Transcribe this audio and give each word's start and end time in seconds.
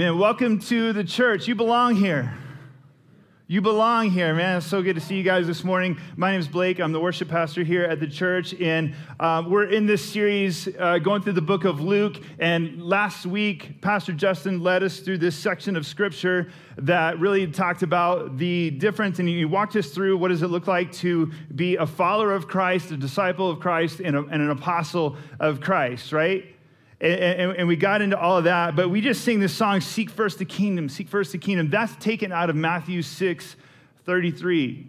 Amen. 0.00 0.16
Welcome 0.16 0.60
to 0.60 0.92
the 0.92 1.02
church. 1.02 1.48
You 1.48 1.56
belong 1.56 1.96
here. 1.96 2.32
You 3.48 3.60
belong 3.60 4.10
here, 4.10 4.32
man. 4.32 4.58
It's 4.58 4.66
so 4.66 4.80
good 4.80 4.94
to 4.94 5.00
see 5.00 5.16
you 5.16 5.24
guys 5.24 5.48
this 5.48 5.64
morning. 5.64 5.98
My 6.14 6.30
name 6.30 6.38
is 6.38 6.46
Blake. 6.46 6.78
I'm 6.78 6.92
the 6.92 7.00
worship 7.00 7.28
pastor 7.28 7.64
here 7.64 7.82
at 7.82 7.98
the 7.98 8.06
church. 8.06 8.54
And 8.60 8.94
um, 9.18 9.50
we're 9.50 9.64
in 9.64 9.86
this 9.86 10.08
series 10.08 10.68
uh, 10.78 10.98
going 10.98 11.22
through 11.22 11.32
the 11.32 11.42
book 11.42 11.64
of 11.64 11.80
Luke. 11.80 12.22
And 12.38 12.80
last 12.80 13.26
week, 13.26 13.80
Pastor 13.80 14.12
Justin 14.12 14.62
led 14.62 14.84
us 14.84 15.00
through 15.00 15.18
this 15.18 15.34
section 15.34 15.74
of 15.74 15.84
scripture 15.84 16.52
that 16.76 17.18
really 17.18 17.48
talked 17.48 17.82
about 17.82 18.38
the 18.38 18.70
difference. 18.70 19.18
And 19.18 19.28
he 19.28 19.44
walked 19.46 19.74
us 19.74 19.88
through 19.88 20.16
what 20.18 20.28
does 20.28 20.42
it 20.42 20.48
look 20.48 20.68
like 20.68 20.92
to 20.92 21.32
be 21.56 21.74
a 21.74 21.88
follower 21.88 22.34
of 22.34 22.46
Christ, 22.46 22.92
a 22.92 22.96
disciple 22.96 23.50
of 23.50 23.58
Christ, 23.58 23.98
and, 23.98 24.14
a, 24.14 24.20
and 24.20 24.42
an 24.42 24.50
apostle 24.50 25.16
of 25.40 25.60
Christ, 25.60 26.12
right? 26.12 26.54
And, 27.00 27.12
and, 27.12 27.56
and, 27.58 27.68
we 27.68 27.76
got 27.76 28.02
into 28.02 28.18
all 28.18 28.38
of 28.38 28.44
that, 28.44 28.74
but 28.74 28.88
we 28.88 29.00
just 29.00 29.22
sing 29.22 29.38
this 29.38 29.54
song, 29.54 29.80
Seek 29.80 30.10
First 30.10 30.38
the 30.38 30.44
Kingdom, 30.44 30.88
Seek 30.88 31.06
First 31.06 31.30
the 31.30 31.38
Kingdom. 31.38 31.70
That's 31.70 31.94
taken 31.96 32.32
out 32.32 32.50
of 32.50 32.56
Matthew 32.56 33.02
6 33.02 33.56
33. 34.04 34.86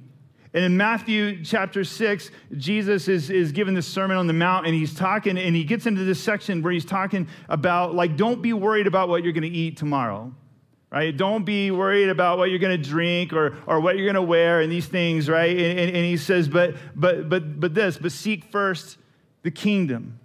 And 0.53 0.63
in 0.63 0.77
Matthew 0.77 1.43
chapter 1.43 1.83
6, 1.83 2.31
Jesus 2.57 3.07
is, 3.07 3.29
is 3.29 3.51
given 3.51 3.75
this 3.75 3.87
Sermon 3.87 4.17
on 4.17 4.25
the 4.25 4.33
Mount, 4.33 4.65
and 4.65 4.73
he's 4.73 4.95
talking, 4.95 5.37
and 5.37 5.55
he 5.55 5.63
gets 5.63 5.85
into 5.85 6.03
this 6.03 6.19
section 6.23 6.63
where 6.63 6.73
he's 6.73 6.85
talking 6.85 7.27
about, 7.49 7.93
like, 7.93 8.17
don't 8.17 8.41
be 8.41 8.53
worried 8.53 8.87
about 8.87 9.09
what 9.09 9.23
you're 9.23 9.33
going 9.33 9.43
to 9.43 9.49
eat 9.49 9.77
tomorrow, 9.77 10.33
right? 10.91 11.15
Don't 11.15 11.45
be 11.45 11.69
worried 11.69 12.09
about 12.09 12.39
what 12.39 12.49
you're 12.49 12.57
going 12.57 12.81
to 12.81 12.89
drink 12.89 13.31
or, 13.31 13.57
or 13.67 13.79
what 13.79 13.95
you're 13.97 14.07
going 14.07 14.15
to 14.15 14.23
wear 14.23 14.61
and 14.61 14.71
these 14.71 14.87
things, 14.87 15.29
right? 15.29 15.55
And, 15.55 15.79
and, 15.79 15.95
and 15.95 16.05
he 16.05 16.17
says, 16.17 16.47
but, 16.47 16.75
but, 16.95 17.29
but, 17.29 17.59
but 17.59 17.75
this, 17.75 17.99
but 17.99 18.11
seek 18.11 18.45
first 18.45 18.97
the 19.43 19.51
kingdom 19.51 20.19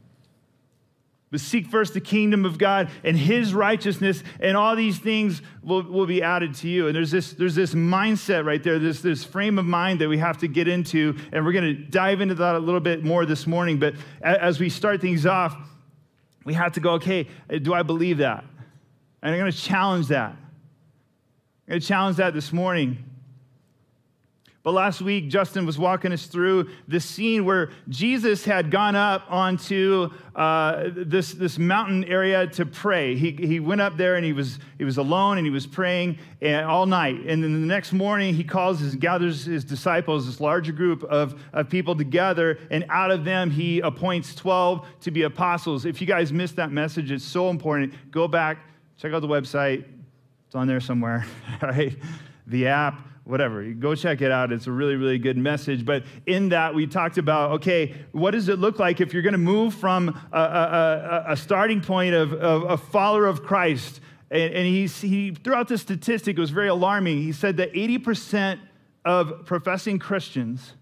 but 1.34 1.41
seek 1.41 1.66
first 1.66 1.95
the 1.95 2.01
kingdom 2.01 2.45
of 2.45 2.59
God 2.59 2.89
and 3.03 3.17
his 3.17 3.53
righteousness, 3.53 4.22
and 4.39 4.56
all 4.56 4.77
these 4.77 5.00
things 5.00 5.42
will, 5.64 5.83
will 5.83 6.06
be 6.06 6.22
added 6.22 6.55
to 6.55 6.69
you. 6.69 6.86
And 6.86 6.95
there's 6.95 7.11
this, 7.11 7.33
there's 7.33 7.56
this 7.56 7.75
mindset 7.75 8.45
right 8.45 8.62
there, 8.62 8.78
this, 8.78 9.00
this 9.00 9.25
frame 9.25 9.59
of 9.59 9.64
mind 9.64 10.00
that 10.00 10.09
we 10.09 10.19
have 10.19 10.39
to 10.39 10.47
get 10.47 10.69
into. 10.69 11.19
And 11.33 11.44
we're 11.44 11.50
going 11.50 11.64
to 11.64 11.75
dive 11.75 12.20
into 12.20 12.36
that 12.36 12.55
a 12.55 12.61
little 12.61 12.78
bit 12.78 13.03
more 13.03 13.27
this 13.27 13.48
morning. 13.48 13.81
But 13.81 13.94
as 14.22 14.61
we 14.61 14.70
start 14.70 15.00
things 15.00 15.27
off, 15.27 15.56
we 16.44 16.55
have 16.55 16.70
to 16.75 16.81
go, 16.81 16.92
okay, 16.92 17.27
uh, 17.53 17.59
do 17.59 17.75
I 17.75 17.83
believe 17.83 18.19
that? 18.19 18.44
And 19.20 19.34
I'm 19.34 19.41
going 19.41 19.50
to 19.50 19.59
challenge 19.59 20.06
that. 20.06 20.31
I'm 20.31 21.69
going 21.69 21.81
to 21.81 21.84
challenge 21.89 22.19
that 22.19 22.33
this 22.33 22.53
morning. 22.53 22.98
But 24.65 24.73
last 24.73 25.03
week, 25.03 25.29
Justin 25.29 25.67
was 25.67 25.79
walking 25.79 26.11
us 26.11 26.25
through 26.25 26.70
this 26.89 27.05
scene 27.05 27.45
where 27.45 27.69
Jesus 27.91 28.47
had 28.47 28.71
gone 28.71 28.97
up 28.97 29.27
onto 29.29 30.09
uh, 30.34 30.84
this, 30.97 31.33
this 31.33 31.59
mountain 31.59 32.03
area 32.05 32.47
to 32.47 32.65
pray. 32.65 33.15
He, 33.15 33.33
he 33.33 33.61
went 33.61 33.83
up 33.83 33.98
there 33.98 34.17
and 34.17 34.25
he 34.25 34.33
was, 34.33 34.59
he 34.79 34.84
was 34.84 34.97
alone 34.97 35.37
and 35.37 35.47
he 35.47 35.51
was 35.51 35.67
praying 35.67 36.19
all 36.43 36.87
night. 36.87 37.17
And 37.27 37.45
then 37.45 37.53
the 37.53 37.67
next 37.67 37.93
morning, 37.93 38.33
he 38.33 38.43
calls 38.43 38.81
his, 38.81 38.95
gathers 38.95 39.45
his 39.45 39.65
disciples, 39.65 40.25
this 40.25 40.41
larger 40.41 40.73
group 40.73 41.05
of, 41.05 41.39
of 41.53 41.69
people 41.69 41.95
together, 41.95 42.59
and 42.71 42.87
out 42.89 43.11
of 43.11 43.27
them, 43.27 43.51
he 43.51 43.81
appoints 43.81 44.34
12 44.34 44.87
to 45.03 45.11
be 45.11 45.25
apostles. 45.25 45.84
If 45.84 46.01
you 46.01 46.06
guys 46.06 46.33
missed 46.33 46.56
that 46.56 46.73
message, 46.73 47.11
it's 47.11 47.23
so 47.23 47.51
important. 47.51 47.93
Go 48.11 48.27
back, 48.27 48.61
check 48.97 49.12
out 49.12 49.21
the 49.21 49.28
website, 49.28 49.84
it's 50.47 50.55
on 50.55 50.67
there 50.67 50.81
somewhere, 50.81 51.27
right? 51.62 51.95
The 52.47 52.69
app 52.69 53.14
whatever. 53.25 53.64
Go 53.72 53.94
check 53.94 54.20
it 54.20 54.30
out. 54.30 54.53
It's 54.53 54.67
a 54.67 54.72
really, 54.72 54.97
really 54.97 55.19
good 55.19 55.36
message. 55.36 55.84
But 55.84 56.05
in 56.27 56.50
that, 56.50 56.75
we 56.75 56.86
talked 56.86 57.19
about 57.19 57.53
okay, 57.53 57.94
what 58.12 58.33
does 58.33 58.48
it 58.48 58.58
look 58.58 58.78
like 58.78 59.00
if 59.00 59.12
you're 59.12 59.22
going 59.22 59.33
to 59.33 59.39
move 59.39 59.75
from 59.75 60.08
a, 60.33 60.39
a, 60.39 61.25
a, 61.28 61.36
starting 61.36 61.81
point 61.81 62.14
of, 62.14 62.33
of 62.34 62.70
a 62.70 62.77
follower 62.77 63.27
of 63.27 63.42
Christ? 63.42 64.00
And, 64.31 64.55
and 64.55 64.66
he, 64.66 64.86
he 64.86 65.31
threw 65.33 65.55
out 65.55 65.69
this 65.69 65.83
statistic, 65.83 66.36
it 66.36 66.41
was 66.41 66.50
very 66.50 66.69
alarming. 66.69 67.22
He 67.22 67.32
said 67.32 67.56
that 67.56 67.72
80% 67.72 68.60
of 69.04 69.44
professing 69.47 69.99
Christians, 69.99 70.75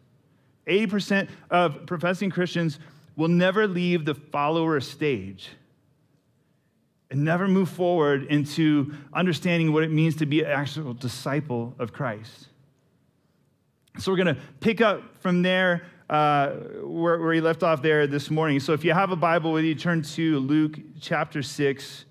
80% 0.67 1.29
of 1.51 1.87
professing 1.87 2.31
Christians 2.31 2.79
will 3.17 3.29
never 3.29 3.67
leave 3.67 4.05
the 4.05 4.15
follower 4.15 4.81
stage 4.81 5.51
and 7.13 7.23
never 7.23 7.47
move 7.47 7.69
forward 7.69 8.25
into 8.25 8.91
understanding 9.13 9.71
what 9.71 9.85
it 9.85 9.91
means 9.91 10.17
to 10.17 10.25
be 10.25 10.41
an 10.41 10.51
actual 10.51 10.95
disciple 10.95 11.75
of 11.79 11.93
Christ. 11.93 12.49
So 13.99 14.11
we're 14.11 14.17
going 14.17 14.35
to 14.35 14.41
pick 14.61 14.81
up 14.81 15.03
from 15.21 15.43
there 15.43 15.85
uh, 16.09 16.53
where, 16.83 17.19
where 17.19 17.35
he 17.35 17.43
left 17.43 17.63
off 17.63 17.83
there 17.83 18.07
this 18.07 18.31
morning. 18.31 18.61
So 18.61 18.73
if 18.73 18.83
you 18.83 18.95
have 18.95 19.11
a 19.11 19.17
Bible 19.17 19.53
with 19.53 19.63
you, 19.63 19.75
turn 19.75 20.01
to 20.01 20.39
Luke 20.39 20.79
chapter 21.03 21.43
6. 21.43 22.05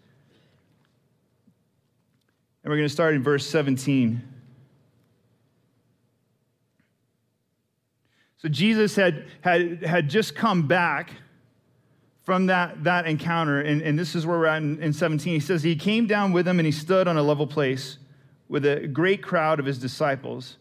And 2.63 2.69
we're 2.69 2.78
going 2.78 2.88
to 2.88 2.94
start 2.94 3.16
in 3.16 3.23
verse 3.23 3.47
17. 3.47 4.22
So 8.38 8.50
Jesus 8.50 8.95
had, 8.95 9.25
had, 9.41 9.83
had 9.83 10.09
just 10.09 10.35
come 10.35 10.68
back 10.68 11.09
from 12.31 12.46
that, 12.46 12.81
that 12.86 13.08
encounter, 13.08 13.59
and, 13.59 13.81
and 13.81 14.00
this 14.00 14.16
is 14.16 14.25
where 14.25 14.40
we're 14.40 14.46
at 14.46 14.62
in, 14.62 14.81
in 14.81 14.94
17. 14.94 15.34
He 15.34 15.42
says, 15.42 15.64
He 15.64 15.75
came 15.75 16.08
down 16.08 16.31
with 16.31 16.46
them 16.46 16.59
and 16.59 16.66
he 16.66 16.72
stood 16.72 17.06
on 17.09 17.18
a 17.18 17.22
level 17.22 17.46
place 17.46 17.97
with 18.47 18.66
a 18.66 18.88
great 18.88 19.22
crowd 19.22 19.59
of 19.59 19.66
his 19.66 19.78
disciples 19.78 20.56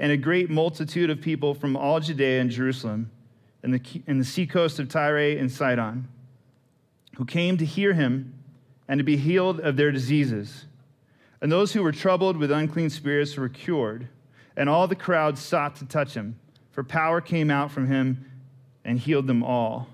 and 0.00 0.10
a 0.10 0.16
great 0.16 0.50
multitude 0.50 1.10
of 1.10 1.20
people 1.20 1.54
from 1.54 1.76
all 1.76 2.00
Judea 2.00 2.40
and 2.40 2.50
Jerusalem 2.50 3.08
and 3.62 3.72
the, 3.72 4.02
and 4.08 4.20
the 4.20 4.24
seacoast 4.24 4.80
of 4.80 4.88
Tyre 4.88 5.38
and 5.38 5.48
Sidon, 5.48 6.08
who 7.16 7.24
came 7.24 7.56
to 7.56 7.64
hear 7.64 7.92
him 7.92 8.34
and 8.88 8.98
to 8.98 9.04
be 9.04 9.16
healed 9.16 9.60
of 9.60 9.76
their 9.76 9.92
diseases. 9.92 10.64
And 11.40 11.52
those 11.52 11.72
who 11.72 11.84
were 11.84 11.92
troubled 11.92 12.36
with 12.36 12.50
unclean 12.50 12.90
spirits 12.90 13.36
were 13.36 13.48
cured, 13.48 14.08
and 14.56 14.68
all 14.68 14.88
the 14.88 14.96
crowd 14.96 15.38
sought 15.38 15.76
to 15.76 15.84
touch 15.84 16.14
him, 16.14 16.40
for 16.72 16.82
power 16.82 17.20
came 17.20 17.48
out 17.48 17.70
from 17.70 17.86
him 17.86 18.28
and 18.84 18.98
healed 18.98 19.28
them 19.28 19.44
all. 19.44 19.86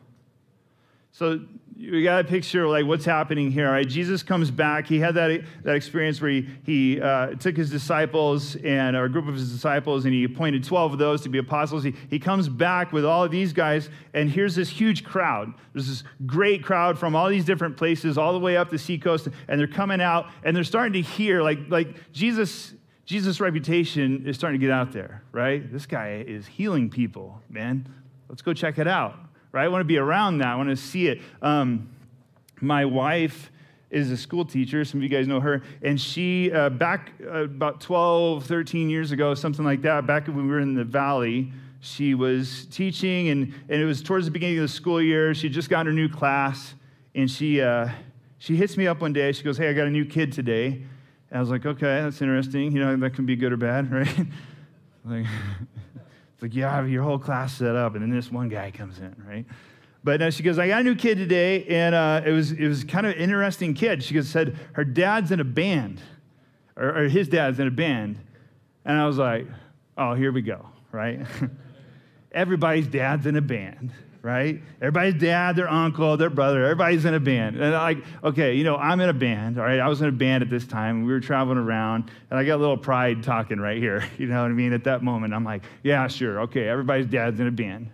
So 1.18 1.40
we 1.76 2.04
got 2.04 2.24
a 2.24 2.28
picture 2.28 2.68
like 2.68 2.86
what's 2.86 3.04
happening 3.04 3.50
here. 3.50 3.68
Right? 3.68 3.88
Jesus 3.88 4.22
comes 4.22 4.52
back. 4.52 4.86
He 4.86 5.00
had 5.00 5.16
that, 5.16 5.42
that 5.64 5.74
experience 5.74 6.20
where 6.20 6.30
he, 6.30 6.48
he 6.62 7.00
uh, 7.00 7.30
took 7.30 7.56
his 7.56 7.70
disciples 7.70 8.54
and 8.54 8.94
or 8.94 9.06
a 9.06 9.08
group 9.08 9.26
of 9.26 9.34
his 9.34 9.50
disciples 9.50 10.04
and 10.04 10.14
he 10.14 10.22
appointed 10.22 10.62
12 10.62 10.92
of 10.92 10.98
those 11.00 11.20
to 11.22 11.28
be 11.28 11.38
apostles. 11.38 11.82
He, 11.82 11.92
he 12.08 12.20
comes 12.20 12.48
back 12.48 12.92
with 12.92 13.04
all 13.04 13.24
of 13.24 13.32
these 13.32 13.52
guys, 13.52 13.90
and 14.14 14.30
here's 14.30 14.54
this 14.54 14.68
huge 14.68 15.02
crowd. 15.02 15.52
There's 15.72 15.88
this 15.88 16.04
great 16.24 16.62
crowd 16.62 16.96
from 16.96 17.16
all 17.16 17.28
these 17.28 17.44
different 17.44 17.76
places, 17.76 18.16
all 18.16 18.32
the 18.32 18.38
way 18.38 18.56
up 18.56 18.70
the 18.70 18.78
seacoast, 18.78 19.26
and 19.48 19.58
they're 19.58 19.66
coming 19.66 20.00
out 20.00 20.26
and 20.44 20.54
they're 20.54 20.62
starting 20.62 20.92
to 20.92 21.02
hear 21.02 21.42
like, 21.42 21.58
like 21.68 22.12
Jesus. 22.12 22.74
Jesus' 23.06 23.40
reputation 23.40 24.26
is 24.26 24.36
starting 24.36 24.60
to 24.60 24.66
get 24.66 24.70
out 24.70 24.92
there, 24.92 25.22
right? 25.32 25.72
This 25.72 25.86
guy 25.86 26.22
is 26.28 26.46
healing 26.46 26.90
people, 26.90 27.40
man. 27.48 27.88
Let's 28.28 28.42
go 28.42 28.52
check 28.52 28.76
it 28.76 28.86
out 28.86 29.27
right? 29.52 29.64
I 29.64 29.68
want 29.68 29.80
to 29.80 29.86
be 29.86 29.98
around 29.98 30.38
that. 30.38 30.48
I 30.48 30.56
want 30.56 30.68
to 30.70 30.76
see 30.76 31.08
it. 31.08 31.20
Um, 31.42 31.88
my 32.60 32.84
wife 32.84 33.50
is 33.90 34.10
a 34.10 34.16
school 34.16 34.44
teacher. 34.44 34.84
Some 34.84 35.00
of 35.00 35.02
you 35.02 35.08
guys 35.08 35.26
know 35.26 35.40
her. 35.40 35.62
And 35.82 36.00
she, 36.00 36.52
uh, 36.52 36.68
back 36.70 37.12
uh, 37.24 37.44
about 37.44 37.80
12, 37.80 38.44
13 38.44 38.90
years 38.90 39.12
ago, 39.12 39.34
something 39.34 39.64
like 39.64 39.82
that, 39.82 40.06
back 40.06 40.26
when 40.26 40.44
we 40.44 40.50
were 40.50 40.60
in 40.60 40.74
the 40.74 40.84
valley, 40.84 41.52
she 41.80 42.14
was 42.14 42.66
teaching, 42.66 43.28
and, 43.28 43.54
and 43.68 43.80
it 43.80 43.84
was 43.84 44.02
towards 44.02 44.24
the 44.26 44.30
beginning 44.30 44.58
of 44.58 44.62
the 44.62 44.68
school 44.68 45.00
year. 45.00 45.32
She 45.34 45.48
just 45.48 45.70
got 45.70 45.86
her 45.86 45.92
new 45.92 46.08
class, 46.08 46.74
and 47.14 47.30
she, 47.30 47.60
uh, 47.60 47.88
she 48.38 48.56
hits 48.56 48.76
me 48.76 48.86
up 48.86 49.00
one 49.00 49.12
day. 49.12 49.32
She 49.32 49.42
goes, 49.42 49.56
Hey, 49.56 49.68
I 49.68 49.72
got 49.72 49.86
a 49.86 49.90
new 49.90 50.04
kid 50.04 50.32
today. 50.32 50.66
And 51.30 51.38
I 51.38 51.40
was 51.40 51.50
like, 51.50 51.64
Okay, 51.64 52.02
that's 52.02 52.20
interesting. 52.20 52.72
You 52.72 52.80
know, 52.80 52.96
that 52.96 53.14
can 53.14 53.26
be 53.26 53.36
good 53.36 53.52
or 53.52 53.56
bad, 53.56 53.92
right? 53.92 54.26
like, 55.04 55.26
it's 56.38 56.42
like 56.44 56.54
you 56.54 56.62
have 56.62 56.88
your 56.88 57.02
whole 57.02 57.18
class 57.18 57.52
set 57.52 57.74
up, 57.74 57.94
and 57.96 58.02
then 58.02 58.10
this 58.10 58.30
one 58.30 58.48
guy 58.48 58.70
comes 58.70 59.00
in, 59.00 59.12
right? 59.26 59.44
But 60.04 60.20
now 60.20 60.30
she 60.30 60.44
goes, 60.44 60.56
I 60.56 60.68
got 60.68 60.82
a 60.82 60.84
new 60.84 60.94
kid 60.94 61.18
today, 61.18 61.64
and 61.64 61.96
uh, 61.96 62.22
it 62.24 62.30
was 62.30 62.52
it 62.52 62.68
was 62.68 62.84
kind 62.84 63.08
of 63.08 63.14
an 63.14 63.18
interesting 63.18 63.74
kid. 63.74 64.04
She 64.04 64.14
goes, 64.14 64.28
said 64.28 64.56
her 64.74 64.84
dad's 64.84 65.32
in 65.32 65.40
a 65.40 65.44
band, 65.44 66.00
or, 66.76 66.96
or 66.96 67.08
his 67.08 67.26
dad's 67.26 67.58
in 67.58 67.66
a 67.66 67.72
band, 67.72 68.20
and 68.84 68.96
I 68.96 69.04
was 69.04 69.18
like, 69.18 69.48
oh, 69.96 70.14
here 70.14 70.30
we 70.30 70.42
go, 70.42 70.64
right? 70.92 71.26
Everybody's 72.30 72.86
dad's 72.86 73.26
in 73.26 73.34
a 73.34 73.40
band 73.40 73.92
right? 74.22 74.60
Everybody's 74.80 75.14
dad, 75.14 75.56
their 75.56 75.68
uncle, 75.68 76.16
their 76.16 76.30
brother, 76.30 76.64
everybody's 76.64 77.04
in 77.04 77.14
a 77.14 77.20
band. 77.20 77.60
And 77.60 77.72
like, 77.72 77.98
okay, 78.24 78.54
you 78.54 78.64
know, 78.64 78.76
I'm 78.76 79.00
in 79.00 79.08
a 79.08 79.14
band, 79.14 79.58
all 79.58 79.64
right? 79.64 79.78
I 79.78 79.88
was 79.88 80.00
in 80.00 80.08
a 80.08 80.12
band 80.12 80.42
at 80.42 80.50
this 80.50 80.66
time. 80.66 81.04
We 81.04 81.12
were 81.12 81.20
traveling 81.20 81.58
around, 81.58 82.10
and 82.30 82.38
I 82.38 82.44
got 82.44 82.56
a 82.56 82.62
little 82.62 82.76
pride 82.76 83.22
talking 83.22 83.58
right 83.58 83.78
here. 83.78 84.04
You 84.18 84.26
know 84.26 84.42
what 84.42 84.50
I 84.50 84.54
mean? 84.54 84.72
At 84.72 84.84
that 84.84 85.02
moment, 85.02 85.32
I'm 85.32 85.44
like, 85.44 85.62
yeah, 85.84 86.08
sure, 86.08 86.40
okay, 86.40 86.68
everybody's 86.68 87.06
dad's 87.06 87.38
in 87.38 87.46
a 87.46 87.52
band. 87.52 87.90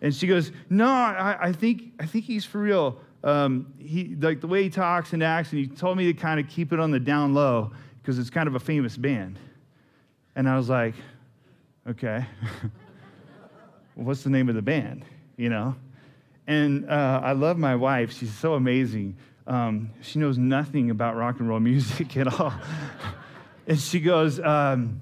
And 0.00 0.14
she 0.14 0.28
goes, 0.28 0.52
no, 0.70 0.86
I, 0.86 1.36
I 1.40 1.52
think, 1.52 1.92
I 1.98 2.06
think 2.06 2.24
he's 2.24 2.44
for 2.44 2.58
real. 2.58 3.00
Um, 3.24 3.72
he, 3.78 4.14
like 4.20 4.40
the 4.40 4.46
way 4.46 4.62
he 4.62 4.70
talks 4.70 5.12
and 5.12 5.22
acts, 5.22 5.50
and 5.50 5.58
he 5.58 5.66
told 5.66 5.98
me 5.98 6.04
to 6.04 6.14
kind 6.14 6.38
of 6.38 6.48
keep 6.48 6.72
it 6.72 6.78
on 6.78 6.92
the 6.92 7.00
down 7.00 7.34
low 7.34 7.72
because 8.00 8.18
it's 8.18 8.30
kind 8.30 8.46
of 8.46 8.54
a 8.54 8.60
famous 8.60 8.96
band. 8.96 9.38
And 10.36 10.48
I 10.48 10.56
was 10.56 10.68
like, 10.68 10.94
okay. 11.88 12.24
What's 13.96 14.22
the 14.22 14.30
name 14.30 14.48
of 14.48 14.54
the 14.54 14.62
band? 14.62 15.04
You 15.36 15.48
know? 15.48 15.76
And 16.46 16.88
uh, 16.88 17.20
I 17.22 17.32
love 17.32 17.58
my 17.58 17.74
wife. 17.74 18.12
She's 18.12 18.32
so 18.32 18.54
amazing. 18.54 19.16
Um, 19.46 19.90
she 20.00 20.18
knows 20.18 20.38
nothing 20.38 20.90
about 20.90 21.16
rock 21.16 21.40
and 21.40 21.48
roll 21.48 21.60
music 21.60 22.16
at 22.18 22.40
all. 22.40 22.52
and 23.66 23.78
she 23.78 24.00
goes, 24.00 24.40
um, 24.40 25.00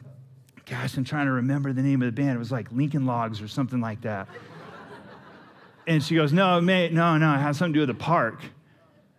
Gosh, 0.66 0.96
I'm 0.96 1.04
trying 1.04 1.26
to 1.26 1.32
remember 1.32 1.74
the 1.74 1.82
name 1.82 2.00
of 2.00 2.06
the 2.06 2.22
band. 2.22 2.36
It 2.36 2.38
was 2.38 2.50
like 2.50 2.72
Lincoln 2.72 3.04
Logs 3.04 3.42
or 3.42 3.48
something 3.48 3.82
like 3.82 4.00
that. 4.00 4.28
and 5.86 6.02
she 6.02 6.14
goes, 6.14 6.32
No, 6.32 6.60
mate, 6.60 6.92
no, 6.92 7.18
no, 7.18 7.34
it 7.34 7.38
has 7.38 7.58
something 7.58 7.74
to 7.74 7.80
do 7.80 7.86
with 7.86 7.96
the 7.96 8.02
park. 8.02 8.40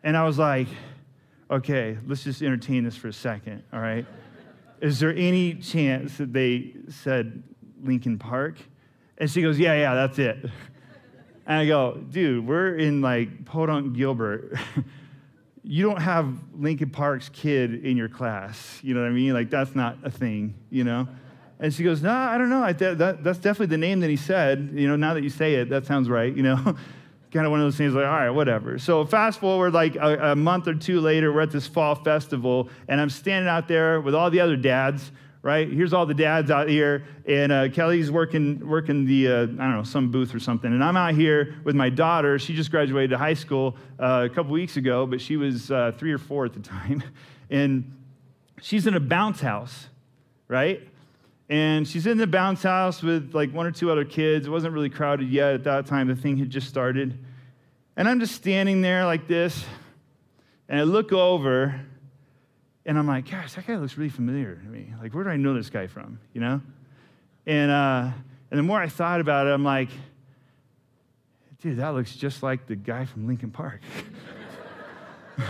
And 0.03 0.17
I 0.17 0.25
was 0.25 0.39
like, 0.39 0.67
Okay, 1.51 1.97
let's 2.07 2.23
just 2.23 2.41
entertain 2.41 2.83
this 2.83 2.95
for 2.95 3.09
a 3.09 3.13
second, 3.13 3.63
all 3.71 3.79
right? 3.79 4.05
Is 4.81 4.99
there 4.99 5.13
any 5.13 5.53
chance 5.53 6.17
that 6.17 6.33
they 6.33 6.73
said 6.89 7.43
Linkin 7.83 8.17
Park? 8.17 8.57
And 9.19 9.29
she 9.29 9.43
goes, 9.43 9.59
Yeah, 9.59 9.75
yeah, 9.79 9.93
that's 9.93 10.17
it. 10.17 10.49
And 11.45 11.59
I 11.59 11.65
go, 11.65 11.95
Dude, 11.95 12.45
we're 12.45 12.75
in 12.75 13.01
like 13.01 13.45
Podunk 13.45 13.93
Gilbert. 13.95 14.57
you 15.63 15.83
don't 15.83 16.01
have 16.01 16.33
Linkin 16.55 16.89
Park's 16.89 17.29
kid 17.29 17.85
in 17.85 17.97
your 17.97 18.09
class. 18.09 18.79
You 18.83 18.93
know 18.93 19.01
what 19.01 19.07
I 19.07 19.13
mean? 19.13 19.33
Like, 19.33 19.49
that's 19.49 19.75
not 19.75 19.97
a 20.03 20.11
thing, 20.11 20.55
you 20.69 20.83
know? 20.83 21.07
And 21.59 21.73
she 21.73 21.83
goes, 21.83 22.01
No, 22.01 22.11
I 22.11 22.37
don't 22.37 22.49
know. 22.49 22.63
I, 22.63 22.73
that, 22.73 23.23
that's 23.23 23.39
definitely 23.39 23.67
the 23.67 23.77
name 23.77 23.99
that 24.01 24.09
he 24.09 24.17
said. 24.17 24.71
You 24.73 24.87
know, 24.87 24.95
now 24.95 25.13
that 25.13 25.23
you 25.23 25.29
say 25.29 25.55
it, 25.55 25.69
that 25.69 25.85
sounds 25.85 26.09
right, 26.09 26.35
you 26.35 26.43
know? 26.43 26.75
kind 27.35 27.45
of 27.45 27.51
one 27.51 27.59
of 27.59 27.65
those 27.65 27.75
things 27.75 27.93
like, 27.93 28.05
all 28.05 28.11
right, 28.11 28.29
whatever. 28.29 28.79
So 28.79 29.05
fast 29.05 29.41
forward 29.41 29.73
like 29.73 29.97
a, 29.97 30.31
a, 30.31 30.35
month 30.37 30.69
or 30.69 30.73
two 30.73 31.01
later, 31.01 31.33
we're 31.33 31.41
at 31.41 31.51
this 31.51 31.67
fall 31.67 31.93
festival, 31.93 32.69
and 32.87 33.01
I'm 33.01 33.09
standing 33.09 33.49
out 33.49 33.67
there 33.67 33.99
with 33.99 34.15
all 34.15 34.29
the 34.29 34.39
other 34.39 34.55
dads, 34.55 35.11
right? 35.45 35.71
Here's 35.71 35.93
all 35.93 36.07
the 36.07 36.15
dads 36.15 36.49
out 36.49 36.67
here, 36.67 37.05
and 37.27 37.51
uh, 37.51 37.69
Kelly's 37.69 38.09
working 38.09 38.67
working 38.67 39.05
the 39.05 39.27
uh, 39.27 39.41
I 39.43 39.45
don't 39.45 39.75
know 39.75 39.83
some 39.83 40.09
booth 40.09 40.33
or 40.33 40.39
something, 40.39 40.73
and 40.73 40.83
I'm 40.83 40.97
out 40.97 41.13
here 41.13 41.53
with 41.63 41.75
my 41.75 41.87
daughter. 41.87 42.39
She 42.39 42.55
just 42.55 42.71
graduated 42.71 43.15
high 43.15 43.35
school 43.35 43.77
uh, 43.99 44.27
a 44.29 44.33
couple 44.33 44.53
weeks 44.53 44.75
ago, 44.75 45.05
but 45.05 45.21
she 45.21 45.37
was 45.37 45.69
uh, 45.69 45.91
three 45.99 46.11
or 46.11 46.17
four 46.17 46.45
at 46.45 46.53
the 46.53 46.59
time, 46.61 47.03
and 47.51 47.95
she's 48.59 48.87
in 48.87 48.95
a 48.95 48.99
bounce 48.99 49.39
house, 49.39 49.87
right? 50.47 50.81
And 51.47 51.87
she's 51.87 52.07
in 52.07 52.17
the 52.17 52.25
bounce 52.25 52.63
house 52.63 53.03
with 53.03 53.35
like 53.35 53.53
one 53.53 53.67
or 53.67 53.71
two 53.71 53.91
other 53.91 54.03
kids. 54.03 54.47
It 54.47 54.49
wasn't 54.49 54.73
really 54.73 54.89
crowded 54.89 55.29
yet 55.29 55.53
at 55.53 55.63
that 55.65 55.85
time. 55.85 56.07
The 56.07 56.15
thing 56.15 56.37
had 56.37 56.49
just 56.49 56.67
started. 56.67 57.23
And 57.95 58.09
I'm 58.09 58.19
just 58.19 58.33
standing 58.33 58.81
there 58.81 59.05
like 59.05 59.27
this. 59.27 59.63
And 60.67 60.79
I 60.79 60.83
look 60.85 61.13
over 61.13 61.79
and 62.85 62.99
I'm 62.99 63.07
like, 63.07 63.29
gosh, 63.29 63.53
that 63.53 63.65
guy 63.65 63.77
looks 63.77 63.97
really 63.97 64.09
familiar 64.09 64.55
to 64.55 64.65
me. 64.65 64.93
Like, 65.01 65.13
where 65.13 65.23
do 65.23 65.29
I 65.29 65.37
know 65.37 65.55
this 65.55 65.69
guy 65.69 65.87
from? 65.87 66.19
You 66.33 66.41
know? 66.41 66.61
And, 67.47 67.71
uh, 67.71 68.11
and 68.51 68.59
the 68.59 68.63
more 68.63 68.79
I 68.79 68.87
thought 68.87 69.21
about 69.21 69.47
it, 69.47 69.51
I'm 69.51 69.63
like, 69.63 69.89
dude, 71.61 71.77
that 71.77 71.89
looks 71.89 72.15
just 72.15 72.43
like 72.43 72.67
the 72.67 72.75
guy 72.75 73.05
from 73.05 73.27
Linkin 73.27 73.49
Park. 73.49 73.81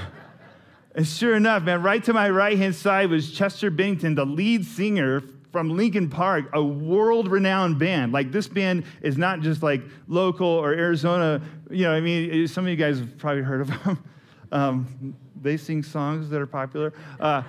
and 0.96 1.06
sure 1.06 1.36
enough, 1.36 1.64
man, 1.64 1.84
right 1.84 2.04
to 2.06 2.14
my 2.14 2.30
right 2.30 2.58
hand 2.58 2.74
side 2.74 3.10
was 3.10 3.32
Chester 3.32 3.70
Bennington, 3.70 4.16
the 4.16 4.26
lead 4.26 4.66
singer 4.66 5.22
from 5.52 5.76
Linkin 5.76 6.10
Park, 6.10 6.50
a 6.54 6.64
world 6.64 7.28
renowned 7.30 7.80
band. 7.80 8.14
Like, 8.14 8.32
this 8.32 8.48
band 8.48 8.86
is 9.02 9.18
not 9.18 9.42
just 9.42 9.62
like 9.62 9.82
local 10.08 10.48
or 10.48 10.72
Arizona. 10.74 11.42
You 11.70 11.84
know, 11.84 11.94
I 11.94 12.00
mean, 12.00 12.48
some 12.48 12.66
of 12.66 12.70
you 12.70 12.78
guys 12.78 13.00
have 13.00 13.18
probably 13.18 13.44
heard 13.44 13.62
of 13.62 13.84
them. 13.84 14.04
Um, 14.52 15.18
they 15.45 15.56
sing 15.57 15.83
songs 15.83 16.30
that 16.30 16.42
are 16.42 16.47
popular. 16.47 16.92
Uh, 17.19 17.44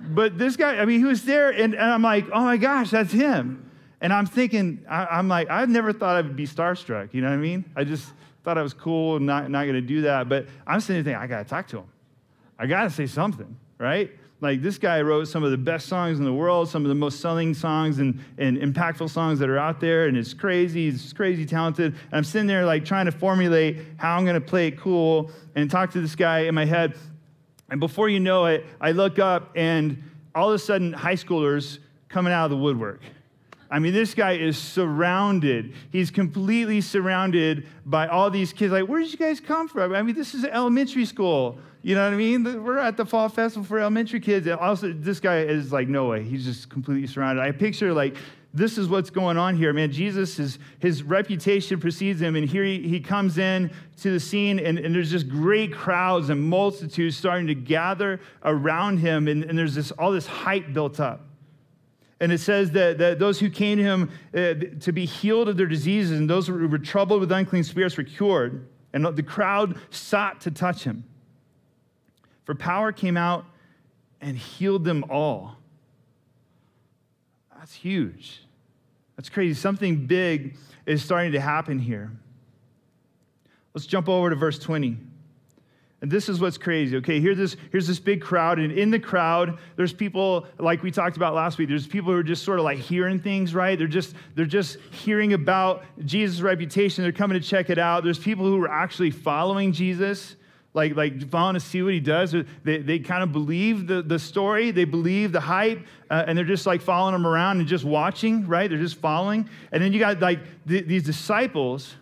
but 0.00 0.38
this 0.38 0.56
guy, 0.56 0.78
I 0.78 0.84
mean, 0.84 0.98
he 0.98 1.04
was 1.04 1.22
there, 1.24 1.50
and, 1.50 1.74
and, 1.74 1.82
I'm 1.82 2.02
like, 2.02 2.26
oh 2.32 2.42
my 2.42 2.56
gosh, 2.56 2.90
that's 2.90 3.12
him. 3.12 3.70
And 4.00 4.12
I'm 4.12 4.26
thinking, 4.26 4.84
I, 4.88 5.18
am 5.18 5.28
like, 5.28 5.50
I've 5.50 5.68
never 5.68 5.92
thought 5.92 6.16
I 6.16 6.22
would 6.22 6.36
be 6.36 6.46
starstruck. 6.46 7.12
You 7.12 7.20
know 7.20 7.28
what 7.28 7.34
I 7.34 7.38
mean? 7.38 7.64
I 7.76 7.84
just 7.84 8.12
thought 8.44 8.56
I 8.56 8.62
was 8.62 8.72
cool 8.72 9.16
and 9.16 9.26
not, 9.26 9.50
not 9.50 9.64
going 9.64 9.74
to 9.74 9.80
do 9.80 10.02
that. 10.02 10.28
But 10.28 10.46
I'm 10.66 10.80
sitting 10.80 11.02
there 11.02 11.14
thinking, 11.14 11.22
I 11.22 11.26
got 11.26 11.42
to 11.42 11.48
talk 11.48 11.66
to 11.68 11.78
him. 11.78 11.88
I 12.58 12.66
got 12.66 12.84
to 12.84 12.90
say 12.90 13.06
something, 13.06 13.56
right? 13.78 14.10
Like 14.40 14.62
this 14.62 14.78
guy 14.78 15.00
wrote 15.02 15.24
some 15.26 15.42
of 15.42 15.50
the 15.50 15.58
best 15.58 15.88
songs 15.88 16.20
in 16.20 16.24
the 16.24 16.32
world, 16.32 16.68
some 16.68 16.84
of 16.84 16.88
the 16.88 16.94
most 16.94 17.20
selling 17.20 17.54
songs 17.54 17.98
and, 17.98 18.20
and 18.38 18.56
impactful 18.58 19.10
songs 19.10 19.40
that 19.40 19.48
are 19.48 19.58
out 19.58 19.80
there, 19.80 20.06
and 20.06 20.16
it's 20.16 20.32
crazy, 20.32 20.90
he's 20.90 21.12
crazy 21.12 21.44
talented. 21.44 21.86
And 21.86 22.12
I'm 22.12 22.24
sitting 22.24 22.46
there 22.46 22.64
like 22.64 22.84
trying 22.84 23.06
to 23.06 23.12
formulate 23.12 23.78
how 23.96 24.16
I'm 24.16 24.24
gonna 24.24 24.40
play 24.40 24.68
it 24.68 24.78
cool 24.78 25.32
and 25.56 25.68
talk 25.68 25.90
to 25.92 26.00
this 26.00 26.14
guy 26.14 26.40
in 26.40 26.54
my 26.54 26.64
head. 26.64 26.94
And 27.68 27.80
before 27.80 28.08
you 28.08 28.20
know 28.20 28.46
it, 28.46 28.64
I 28.80 28.92
look 28.92 29.18
up 29.18 29.50
and 29.56 30.02
all 30.34 30.48
of 30.48 30.54
a 30.54 30.58
sudden 30.58 30.92
high 30.92 31.16
schoolers 31.16 31.78
coming 32.08 32.32
out 32.32 32.44
of 32.44 32.50
the 32.50 32.56
woodwork. 32.56 33.00
I 33.70 33.78
mean, 33.78 33.92
this 33.92 34.14
guy 34.14 34.32
is 34.32 34.56
surrounded. 34.56 35.74
He's 35.90 36.10
completely 36.10 36.80
surrounded 36.80 37.66
by 37.84 38.06
all 38.06 38.30
these 38.30 38.52
kids. 38.52 38.72
Like, 38.72 38.88
where 38.88 39.00
did 39.00 39.12
you 39.12 39.18
guys 39.18 39.40
come 39.40 39.68
from? 39.68 39.94
I 39.94 40.02
mean, 40.02 40.14
this 40.14 40.34
is 40.34 40.44
elementary 40.44 41.04
school. 41.04 41.58
You 41.82 41.94
know 41.94 42.04
what 42.04 42.14
I 42.14 42.16
mean? 42.16 42.64
We're 42.64 42.78
at 42.78 42.96
the 42.96 43.04
fall 43.04 43.28
festival 43.28 43.66
for 43.66 43.78
elementary 43.78 44.20
kids. 44.20 44.46
And 44.46 44.58
also, 44.58 44.92
this 44.92 45.20
guy 45.20 45.40
is 45.40 45.70
like, 45.70 45.86
no 45.86 46.06
way. 46.06 46.22
He's 46.22 46.44
just 46.44 46.70
completely 46.70 47.06
surrounded. 47.06 47.42
I 47.42 47.52
picture 47.52 47.92
like, 47.92 48.16
this 48.54 48.78
is 48.78 48.88
what's 48.88 49.10
going 49.10 49.36
on 49.36 49.56
here, 49.56 49.72
man. 49.74 49.92
Jesus, 49.92 50.38
is, 50.38 50.58
his 50.78 51.02
reputation 51.02 51.78
precedes 51.78 52.20
him, 52.20 52.34
and 52.34 52.48
here 52.48 52.64
he, 52.64 52.80
he 52.80 52.98
comes 52.98 53.36
in 53.36 53.70
to 54.00 54.10
the 54.10 54.18
scene, 54.18 54.58
and, 54.58 54.78
and 54.78 54.94
there's 54.94 55.10
just 55.10 55.28
great 55.28 55.72
crowds 55.72 56.30
and 56.30 56.42
multitudes 56.42 57.16
starting 57.16 57.46
to 57.46 57.54
gather 57.54 58.20
around 58.44 58.98
him, 58.98 59.28
and, 59.28 59.44
and 59.44 59.58
there's 59.58 59.74
this 59.74 59.90
all 59.92 60.10
this 60.10 60.26
hype 60.26 60.72
built 60.72 60.98
up. 60.98 61.27
And 62.20 62.32
it 62.32 62.38
says 62.38 62.72
that, 62.72 62.98
that 62.98 63.18
those 63.18 63.38
who 63.38 63.48
came 63.48 63.78
to 63.78 63.84
him 63.84 64.10
uh, 64.34 64.54
to 64.80 64.92
be 64.92 65.04
healed 65.04 65.48
of 65.48 65.56
their 65.56 65.66
diseases 65.66 66.18
and 66.18 66.28
those 66.28 66.48
who 66.48 66.66
were 66.66 66.78
troubled 66.78 67.20
with 67.20 67.30
unclean 67.30 67.64
spirits 67.64 67.96
were 67.96 68.04
cured. 68.04 68.66
And 68.92 69.04
the 69.16 69.22
crowd 69.22 69.78
sought 69.90 70.40
to 70.42 70.50
touch 70.50 70.84
him. 70.84 71.04
For 72.44 72.54
power 72.54 72.92
came 72.92 73.16
out 73.16 73.44
and 74.20 74.36
healed 74.36 74.84
them 74.84 75.04
all. 75.08 75.56
That's 77.56 77.74
huge. 77.74 78.42
That's 79.16 79.28
crazy. 79.28 79.54
Something 79.54 80.06
big 80.06 80.56
is 80.86 81.04
starting 81.04 81.32
to 81.32 81.40
happen 81.40 81.78
here. 81.78 82.10
Let's 83.74 83.86
jump 83.86 84.08
over 84.08 84.30
to 84.30 84.36
verse 84.36 84.58
20. 84.58 84.96
And 86.00 86.08
this 86.08 86.28
is 86.28 86.40
what's 86.40 86.58
crazy. 86.58 86.96
Okay, 86.98 87.20
here's 87.20 87.36
this, 87.36 87.56
here's 87.72 87.88
this 87.88 87.98
big 87.98 88.22
crowd, 88.22 88.60
and 88.60 88.70
in 88.70 88.90
the 88.90 89.00
crowd, 89.00 89.58
there's 89.74 89.92
people 89.92 90.46
like 90.58 90.82
we 90.84 90.92
talked 90.92 91.16
about 91.16 91.34
last 91.34 91.58
week. 91.58 91.68
There's 91.68 91.88
people 91.88 92.12
who 92.12 92.18
are 92.18 92.22
just 92.22 92.44
sort 92.44 92.60
of 92.60 92.64
like 92.64 92.78
hearing 92.78 93.18
things, 93.18 93.52
right? 93.52 93.76
They're 93.76 93.88
just 93.88 94.14
they're 94.36 94.46
just 94.46 94.78
hearing 94.92 95.32
about 95.32 95.82
Jesus' 96.04 96.40
reputation. 96.40 97.02
They're 97.02 97.10
coming 97.10 97.40
to 97.40 97.44
check 97.44 97.68
it 97.68 97.78
out. 97.78 98.04
There's 98.04 98.18
people 98.18 98.44
who 98.44 98.62
are 98.62 98.70
actually 98.70 99.10
following 99.10 99.72
Jesus, 99.72 100.36
like 100.72 100.94
like 100.94 101.28
following 101.30 101.54
to 101.54 101.60
see 101.60 101.82
what 101.82 101.94
he 101.94 102.00
does. 102.00 102.30
They, 102.62 102.78
they 102.78 103.00
kind 103.00 103.24
of 103.24 103.32
believe 103.32 103.88
the, 103.88 104.00
the 104.00 104.20
story, 104.20 104.70
they 104.70 104.84
believe 104.84 105.32
the 105.32 105.40
hype, 105.40 105.84
uh, 106.10 106.22
and 106.28 106.38
they're 106.38 106.44
just 106.44 106.64
like 106.64 106.80
following 106.80 107.16
him 107.16 107.26
around 107.26 107.58
and 107.58 107.66
just 107.66 107.84
watching, 107.84 108.46
right? 108.46 108.70
They're 108.70 108.78
just 108.78 108.98
following. 108.98 109.50
And 109.72 109.82
then 109.82 109.92
you 109.92 109.98
got 109.98 110.20
like 110.20 110.38
th- 110.68 110.86
these 110.86 111.02
disciples 111.02 111.96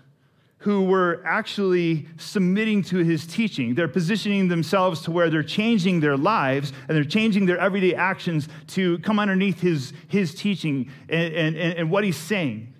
who 0.66 0.82
were 0.82 1.22
actually 1.24 2.04
submitting 2.16 2.82
to 2.82 2.96
his 2.96 3.24
teaching. 3.24 3.72
They're 3.72 3.86
positioning 3.86 4.48
themselves 4.48 5.00
to 5.02 5.12
where 5.12 5.30
they're 5.30 5.44
changing 5.44 6.00
their 6.00 6.16
lives 6.16 6.72
and 6.88 6.96
they're 6.96 7.04
changing 7.04 7.46
their 7.46 7.56
everyday 7.58 7.94
actions 7.94 8.48
to 8.70 8.98
come 8.98 9.20
underneath 9.20 9.60
his, 9.60 9.92
his 10.08 10.34
teaching 10.34 10.90
and, 11.08 11.32
and, 11.34 11.56
and 11.56 11.88
what 11.88 12.02
he's 12.02 12.16
saying. 12.16 12.74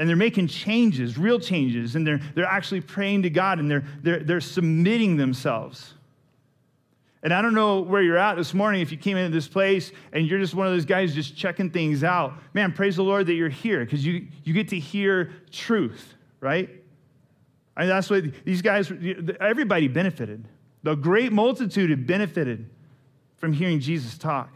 And 0.00 0.08
they're 0.08 0.16
making 0.16 0.48
changes, 0.48 1.16
real 1.16 1.38
changes, 1.38 1.94
and 1.94 2.04
they're, 2.04 2.18
they're 2.34 2.44
actually 2.44 2.80
praying 2.80 3.22
to 3.22 3.30
God 3.30 3.60
and 3.60 3.70
they're, 3.70 3.84
they're, 4.02 4.24
they're 4.24 4.40
submitting 4.40 5.16
themselves. 5.16 5.94
And 7.22 7.32
I 7.32 7.40
don't 7.40 7.54
know 7.54 7.82
where 7.82 8.02
you're 8.02 8.18
at 8.18 8.34
this 8.34 8.52
morning 8.52 8.80
if 8.80 8.90
you 8.90 8.98
came 8.98 9.16
into 9.16 9.32
this 9.32 9.46
place 9.46 9.92
and 10.12 10.26
you're 10.26 10.40
just 10.40 10.56
one 10.56 10.66
of 10.66 10.72
those 10.72 10.84
guys 10.84 11.14
just 11.14 11.36
checking 11.36 11.70
things 11.70 12.02
out. 12.02 12.32
Man, 12.52 12.72
praise 12.72 12.96
the 12.96 13.04
Lord 13.04 13.26
that 13.26 13.34
you're 13.34 13.48
here 13.48 13.84
because 13.84 14.04
you, 14.04 14.26
you 14.42 14.52
get 14.52 14.66
to 14.70 14.78
hear 14.80 15.34
truth, 15.52 16.14
right? 16.40 16.68
I 17.78 17.82
mean, 17.82 17.90
that's 17.90 18.10
what 18.10 18.24
these 18.44 18.60
guys, 18.60 18.92
everybody 19.40 19.86
benefited. 19.86 20.44
The 20.82 20.96
great 20.96 21.32
multitude 21.32 21.90
had 21.90 22.08
benefited 22.08 22.68
from 23.36 23.52
hearing 23.52 23.78
Jesus 23.78 24.18
talk. 24.18 24.50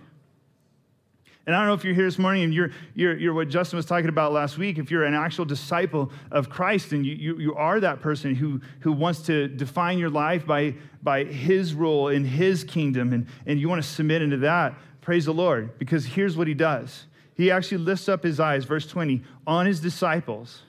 And 1.46 1.54
I 1.54 1.60
don't 1.60 1.68
know 1.68 1.74
if 1.74 1.84
you're 1.84 1.94
here 1.94 2.04
this 2.04 2.18
morning 2.18 2.42
and 2.42 2.52
you're, 2.54 2.70
you're, 2.94 3.16
you're 3.16 3.34
what 3.34 3.48
Justin 3.48 3.76
was 3.76 3.86
talking 3.86 4.08
about 4.08 4.32
last 4.32 4.58
week, 4.58 4.78
if 4.78 4.90
you're 4.90 5.04
an 5.04 5.14
actual 5.14 5.44
disciple 5.44 6.10
of 6.32 6.50
Christ 6.50 6.92
and 6.92 7.06
you, 7.06 7.14
you, 7.14 7.38
you 7.38 7.54
are 7.54 7.78
that 7.78 8.00
person 8.00 8.34
who, 8.34 8.60
who 8.80 8.92
wants 8.92 9.22
to 9.26 9.46
define 9.46 9.98
your 9.98 10.10
life 10.10 10.44
by, 10.44 10.74
by 11.02 11.24
his 11.24 11.74
rule 11.74 12.08
in 12.08 12.24
his 12.24 12.64
kingdom 12.64 13.12
and, 13.12 13.26
and 13.46 13.60
you 13.60 13.68
want 13.68 13.82
to 13.82 13.88
submit 13.88 14.22
into 14.22 14.38
that, 14.38 14.74
praise 15.00 15.24
the 15.24 15.34
Lord. 15.34 15.78
Because 15.78 16.04
here's 16.04 16.36
what 16.36 16.48
he 16.48 16.54
does 16.54 17.06
he 17.36 17.50
actually 17.50 17.78
lifts 17.78 18.08
up 18.08 18.24
his 18.24 18.40
eyes, 18.40 18.64
verse 18.64 18.86
20, 18.86 19.22
on 19.46 19.66
his 19.66 19.80
disciples 19.80 20.62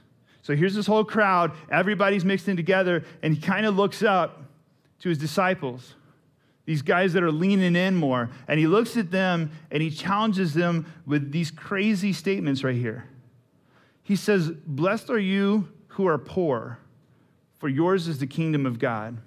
so 0.44 0.56
here's 0.58 0.76
this 0.76 0.86
whole 0.86 1.06
crowd, 1.06 1.54
everybody's 1.72 2.26
mixed 2.26 2.50
in 2.50 2.58
together, 2.58 3.06
and 3.24 3.34
he 3.34 3.42
kind 3.42 3.66
of 3.66 3.78
looks 3.78 4.04
up 4.04 4.44
to 5.00 5.08
his 5.08 5.18
disciples, 5.18 5.96
these 6.66 6.82
guys 6.82 7.14
that 7.14 7.24
are 7.24 7.32
leaning 7.32 7.78
in 7.78 7.96
more, 7.96 8.30
and 8.50 8.60
he 8.60 8.68
looks 8.68 8.98
at 8.98 9.10
them 9.10 9.52
and 9.72 9.82
he 9.82 9.90
challenges 9.90 10.54
them 10.54 10.86
with 11.06 11.32
these 11.32 11.50
crazy 11.50 12.12
statements 12.12 12.62
right 12.62 12.76
here. 12.76 13.06
He 14.04 14.18
says, 14.18 14.52
Blessed 14.52 15.10
are 15.10 15.20
you 15.20 15.70
who 15.88 16.08
are 16.08 16.18
poor, 16.18 16.78
for 17.58 17.70
yours 17.70 18.10
is 18.10 18.20
the 18.20 18.28
kingdom 18.28 18.66
of 18.66 18.80
God. 18.80 19.18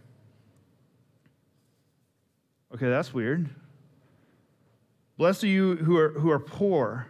Okay, 2.75 2.91
that's 2.91 3.15
weird. 3.15 3.49
Blessed 5.17 5.45
are 5.45 5.49
you 5.49 5.77
who 5.77 5.97
are, 5.97 6.11
who 6.11 6.31
are 6.31 6.39
poor, 6.39 7.07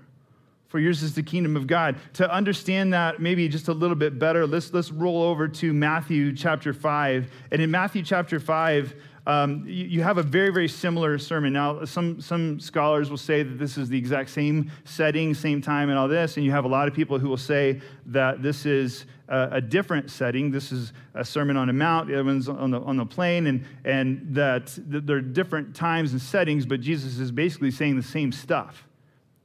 for 0.77 0.81
yours 0.81 1.03
is 1.03 1.15
the 1.15 1.23
kingdom 1.23 1.57
of 1.57 1.67
God. 1.67 1.97
To 2.15 2.31
understand 2.31 2.93
that 2.93 3.19
maybe 3.19 3.49
just 3.49 3.69
a 3.69 3.73
little 3.73 3.97
bit 3.97 4.19
better, 4.19 4.47
let's, 4.47 4.75
let's 4.75 4.91
roll 4.91 5.23
over 5.23 5.49
to 5.49 5.73
Matthew 5.73 6.37
chapter 6.37 6.75
5. 6.75 7.31
And 7.51 7.63
in 7.63 7.71
Matthew 7.71 8.03
chapter 8.03 8.39
5, 8.39 8.95
um, 9.27 9.65
you, 9.67 9.87
you, 9.87 10.03
have 10.03 10.19
a 10.19 10.23
very, 10.23 10.51
very 10.51 10.69
similar 10.69 11.17
sermon. 11.17 11.55
Now, 11.55 11.87
some, 11.87 12.21
some 12.21 12.61
scholars 12.61 13.09
will 13.09 13.17
say 13.17 13.43
that 13.43 13.59
this 13.59 13.79
is 13.79 13.89
the 13.89 13.97
exact 13.97 14.29
same 14.29 14.71
setting, 14.85 15.33
same 15.33 15.63
time, 15.63 15.89
and 15.89 15.99
all 15.99 16.09
this. 16.09 16.37
And 16.37 16.45
you 16.45 16.53
have 16.53 16.67
a 16.67 16.69
lot 16.69 16.89
of 16.89 16.93
people 16.93 17.19
who 17.19 17.31
will 17.31 17.39
say 17.39 17.81
that 18.05 18.43
this 18.43 18.67
is 18.67 19.07
a, 19.29 19.49
a 19.53 19.61
different 19.63 20.11
setting. 20.11 20.51
This 20.51 20.73
is 20.73 20.93
a 21.15 21.25
sermon 21.25 21.57
on 21.57 21.71
a 21.71 21.73
mount, 21.73 22.09
the 22.09 22.17
other 22.17 22.25
one's 22.25 22.51
on 22.51 22.71
the, 22.71 22.81
on 22.83 22.99
the 22.99 23.07
plain, 23.07 23.47
and, 23.47 23.65
and 23.87 24.27
that, 24.35 24.79
that 24.89 25.07
there 25.07 25.17
are 25.17 25.23
different 25.23 25.75
times 25.75 26.13
and 26.13 26.21
settings, 26.21 26.67
but 26.67 26.83
Jesus 26.83 27.19
is 27.19 27.33
basically 27.33 27.71
saying 27.71 27.97
the 27.97 28.03
same 28.03 28.31
stuff. 28.31 28.87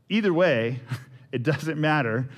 Either 0.09 0.33
way, 0.33 0.77
it 1.31 1.43
doesn't 1.43 1.79
matter. 1.79 2.29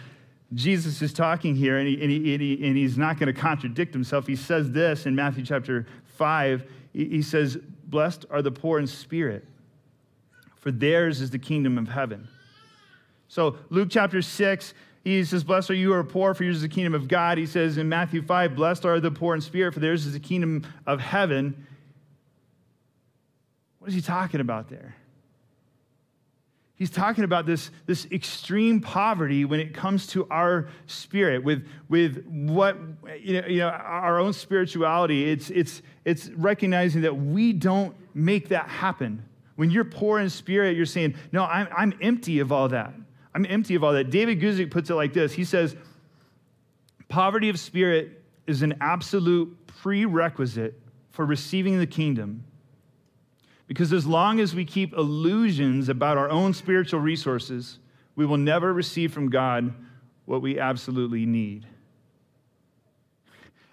Jesus 0.53 1.01
is 1.01 1.13
talking 1.13 1.55
here, 1.55 1.77
and, 1.77 1.87
he, 1.87 2.01
and, 2.01 2.11
he, 2.11 2.33
and, 2.33 2.41
he, 2.41 2.67
and 2.67 2.77
he's 2.77 2.97
not 2.97 3.17
going 3.17 3.33
to 3.33 3.39
contradict 3.39 3.93
himself. 3.93 4.27
He 4.27 4.35
says 4.35 4.71
this 4.71 5.05
in 5.05 5.15
Matthew 5.15 5.43
chapter 5.43 5.87
5 6.17 6.63
he 6.93 7.21
says, 7.23 7.57
Blessed 7.85 8.25
are 8.29 8.41
the 8.41 8.51
poor 8.51 8.79
in 8.79 8.87
spirit, 8.87 9.45
for 10.55 10.71
theirs 10.71 11.21
is 11.21 11.31
the 11.31 11.39
kingdom 11.39 11.77
of 11.77 11.89
heaven. 11.89 12.27
So, 13.27 13.57
Luke 13.69 13.89
chapter 13.91 14.21
6, 14.21 14.73
he 15.03 15.23
says, 15.23 15.43
Blessed 15.43 15.71
are 15.71 15.75
you 15.75 15.87
who 15.87 15.93
are 15.93 16.03
poor, 16.03 16.33
for 16.33 16.43
yours 16.43 16.57
is 16.57 16.61
the 16.61 16.69
kingdom 16.69 16.93
of 16.93 17.07
God. 17.07 17.37
He 17.37 17.47
says 17.47 17.77
in 17.77 17.89
Matthew 17.89 18.21
5, 18.21 18.55
Blessed 18.55 18.85
are 18.85 18.99
the 18.99 19.11
poor 19.11 19.33
in 19.35 19.41
spirit, 19.41 19.73
for 19.73 19.79
theirs 19.79 20.05
is 20.05 20.13
the 20.13 20.19
kingdom 20.19 20.65
of 20.85 20.99
heaven. 20.99 21.65
What 23.79 23.89
is 23.89 23.95
he 23.95 24.01
talking 24.01 24.39
about 24.39 24.69
there? 24.69 24.95
He's 26.75 26.89
talking 26.89 27.23
about 27.23 27.45
this, 27.45 27.69
this 27.85 28.07
extreme 28.11 28.81
poverty 28.81 29.45
when 29.45 29.59
it 29.59 29.73
comes 29.73 30.07
to 30.07 30.27
our 30.29 30.69
spirit, 30.87 31.43
with, 31.43 31.67
with 31.87 32.25
what, 32.27 32.77
you 33.19 33.41
know, 33.41 33.47
you 33.47 33.59
know, 33.59 33.69
our 33.69 34.19
own 34.19 34.33
spirituality. 34.33 35.29
It's, 35.29 35.51
it's, 35.51 35.83
it's 36.03 36.29
recognizing 36.29 37.03
that 37.03 37.15
we 37.15 37.53
don't 37.53 37.95
make 38.15 38.49
that 38.49 38.67
happen. 38.67 39.23
When 39.55 39.69
you're 39.69 39.85
poor 39.85 40.19
in 40.19 40.29
spirit, 40.29 40.75
you're 40.75 40.87
saying, 40.87 41.15
No, 41.31 41.45
I'm, 41.45 41.67
I'm 41.75 41.93
empty 42.01 42.39
of 42.39 42.51
all 42.51 42.69
that. 42.69 42.93
I'm 43.35 43.45
empty 43.45 43.75
of 43.75 43.83
all 43.83 43.93
that. 43.93 44.09
David 44.09 44.39
Guzik 44.39 44.71
puts 44.71 44.89
it 44.89 44.95
like 44.95 45.13
this 45.13 45.31
He 45.33 45.43
says, 45.43 45.75
Poverty 47.07 47.49
of 47.49 47.59
spirit 47.59 48.23
is 48.47 48.63
an 48.63 48.75
absolute 48.81 49.55
prerequisite 49.67 50.79
for 51.11 51.25
receiving 51.25 51.77
the 51.77 51.87
kingdom 51.87 52.43
because 53.73 53.91
as 53.91 54.05
long 54.05 54.39
as 54.39 54.53
we 54.53 54.65
keep 54.65 54.93
illusions 54.93 55.89
about 55.89 56.15
our 56.15 56.29
own 56.29 56.53
spiritual 56.53 56.99
resources, 56.99 57.79
we 58.15 58.23
will 58.23 58.37
never 58.37 58.71
receive 58.71 59.11
from 59.11 59.31
God 59.31 59.73
what 60.25 60.43
we 60.43 60.59
absolutely 60.59 61.25
need. 61.25 61.65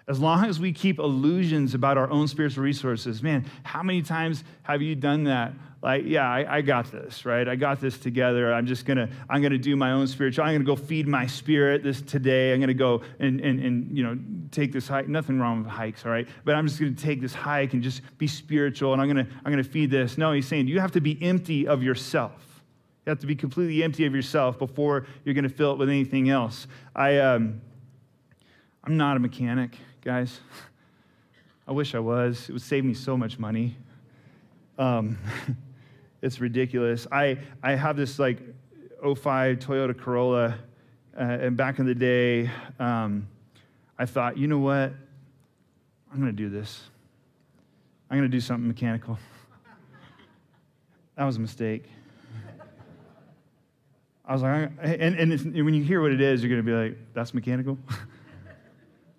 As 0.07 0.19
long 0.19 0.45
as 0.45 0.59
we 0.59 0.73
keep 0.73 0.97
illusions 0.97 1.75
about 1.75 1.99
our 1.99 2.09
own 2.09 2.27
spiritual 2.27 2.63
resources, 2.63 3.21
man, 3.21 3.45
how 3.61 3.83
many 3.83 4.01
times 4.01 4.43
have 4.63 4.81
you 4.81 4.95
done 4.95 5.25
that? 5.25 5.53
Like, 5.81 6.03
yeah, 6.05 6.29
I, 6.29 6.57
I 6.57 6.61
got 6.61 6.91
this, 6.91 7.25
right? 7.25 7.47
I 7.47 7.55
got 7.55 7.81
this 7.81 7.97
together. 7.97 8.53
I'm 8.53 8.67
just 8.67 8.85
gonna, 8.85 9.09
I'm 9.27 9.41
gonna 9.41 9.57
do 9.57 9.75
my 9.75 9.93
own 9.93 10.05
spiritual. 10.05 10.45
I'm 10.45 10.53
gonna 10.53 10.63
go 10.63 10.75
feed 10.75 11.07
my 11.07 11.25
spirit 11.25 11.81
this 11.81 12.03
today. 12.03 12.53
I'm 12.53 12.59
gonna 12.59 12.75
go 12.75 13.01
and, 13.19 13.39
and, 13.41 13.59
and 13.59 13.97
you 13.97 14.03
know, 14.03 14.15
take 14.51 14.71
this 14.71 14.87
hike. 14.87 15.07
Nothing 15.07 15.39
wrong 15.39 15.63
with 15.63 15.67
hikes, 15.67 16.05
all 16.05 16.11
right? 16.11 16.27
But 16.45 16.53
I'm 16.53 16.67
just 16.67 16.79
gonna 16.79 16.91
take 16.91 17.19
this 17.19 17.33
hike 17.33 17.73
and 17.73 17.81
just 17.81 18.03
be 18.19 18.27
spiritual 18.27 18.93
and 18.93 19.01
I'm 19.01 19.07
gonna, 19.07 19.27
I'm 19.43 19.51
gonna 19.51 19.63
feed 19.63 19.89
this. 19.89 20.19
No, 20.19 20.33
he's 20.33 20.47
saying 20.47 20.67
you 20.67 20.79
have 20.79 20.91
to 20.91 21.01
be 21.01 21.17
empty 21.19 21.67
of 21.67 21.81
yourself. 21.81 22.61
You 23.05 23.09
have 23.09 23.19
to 23.19 23.27
be 23.27 23.35
completely 23.35 23.83
empty 23.83 24.05
of 24.05 24.13
yourself 24.13 24.59
before 24.59 25.07
you're 25.25 25.33
gonna 25.33 25.49
fill 25.49 25.71
it 25.71 25.79
with 25.79 25.89
anything 25.89 26.29
else. 26.29 26.67
I, 26.95 27.17
um, 27.17 27.59
I'm 28.83 28.97
not 28.97 29.17
a 29.17 29.19
mechanic 29.19 29.77
guys. 30.03 30.41
I 31.67 31.71
wish 31.71 31.95
I 31.95 31.99
was. 31.99 32.49
It 32.49 32.51
would 32.53 32.61
save 32.61 32.85
me 32.85 32.93
so 32.93 33.17
much 33.17 33.39
money. 33.39 33.77
Um, 34.77 35.17
it's 36.21 36.39
ridiculous. 36.39 37.07
I, 37.11 37.39
I 37.63 37.75
have 37.75 37.97
this 37.97 38.19
like 38.19 38.39
05 39.01 39.59
Toyota 39.59 39.97
Corolla, 39.97 40.57
uh, 41.17 41.21
and 41.21 41.57
back 41.57 41.79
in 41.79 41.85
the 41.85 41.95
day, 41.95 42.49
um, 42.79 43.27
I 43.97 44.05
thought, 44.05 44.37
you 44.37 44.47
know 44.47 44.59
what? 44.59 44.93
I'm 46.11 46.19
going 46.19 46.25
to 46.25 46.31
do 46.31 46.49
this. 46.49 46.81
I'm 48.09 48.17
going 48.17 48.29
to 48.29 48.35
do 48.35 48.41
something 48.41 48.67
mechanical. 48.67 49.17
That 51.17 51.25
was 51.25 51.35
a 51.37 51.41
mistake. 51.41 51.83
I 54.25 54.33
was 54.33 54.41
like, 54.41 54.71
and, 54.81 55.15
and 55.15 55.65
when 55.65 55.73
you 55.73 55.83
hear 55.83 56.01
what 56.01 56.11
it 56.11 56.21
is, 56.21 56.41
you're 56.41 56.49
going 56.49 56.65
to 56.65 56.65
be 56.65 56.71
like, 56.75 56.97
that's 57.13 57.33
mechanical? 57.33 57.77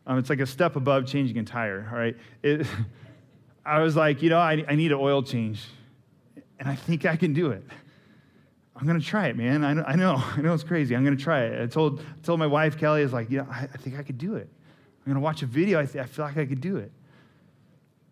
Um, 0.05 0.19
it's 0.19 0.29
like 0.31 0.41
a 0.41 0.47
step 0.47 0.75
above 0.75 1.07
changing 1.07 1.39
a 1.39 1.45
tire, 1.45 1.89
all 1.91 1.97
right? 1.97 2.17
It, 2.43 2.67
I 3.65 3.79
was 3.79 3.95
like, 3.95 4.21
you 4.21 4.31
know, 4.31 4.39
I, 4.39 4.65
I 4.67 4.75
need 4.75 4.91
an 4.91 4.99
oil 5.01 5.23
change, 5.23 5.65
and 6.63 6.71
I 6.71 6.77
think 6.77 7.05
I 7.07 7.17
can 7.17 7.33
do 7.33 7.51
it. 7.51 7.65
I'm 8.77 8.87
to 9.01 9.05
try 9.05 9.27
it, 9.27 9.37
man. 9.37 9.65
I 9.65 9.73
know, 9.73 9.83
I 9.85 9.97
know, 9.97 10.23
I 10.37 10.41
know 10.41 10.55
it's 10.55 10.63
crazy. 10.63 10.95
I'm 10.95 11.05
to 11.17 11.23
try 11.23 11.43
it. 11.43 11.61
I 11.61 11.67
told, 11.67 11.99
I 11.99 12.25
told 12.25 12.39
my 12.39 12.47
wife, 12.47 12.79
Kelly, 12.79 13.01
I 13.01 13.03
was 13.03 13.13
like, 13.13 13.29
yeah, 13.31 13.47
I, 13.51 13.63
I 13.63 13.77
think 13.79 13.99
I 13.99 14.05
could 14.05 14.17
do 14.17 14.37
it. 14.37 14.49
I'm 15.05 15.13
to 15.17 15.21
watch 15.21 15.43
a 15.43 15.47
video. 15.47 15.81
I, 15.81 15.87
th- 15.87 16.05
I 16.05 16.07
feel 16.07 16.25
like 16.25 16.37
I 16.37 16.47
could 16.47 16.61
do 16.61 16.77
it. 16.77 16.93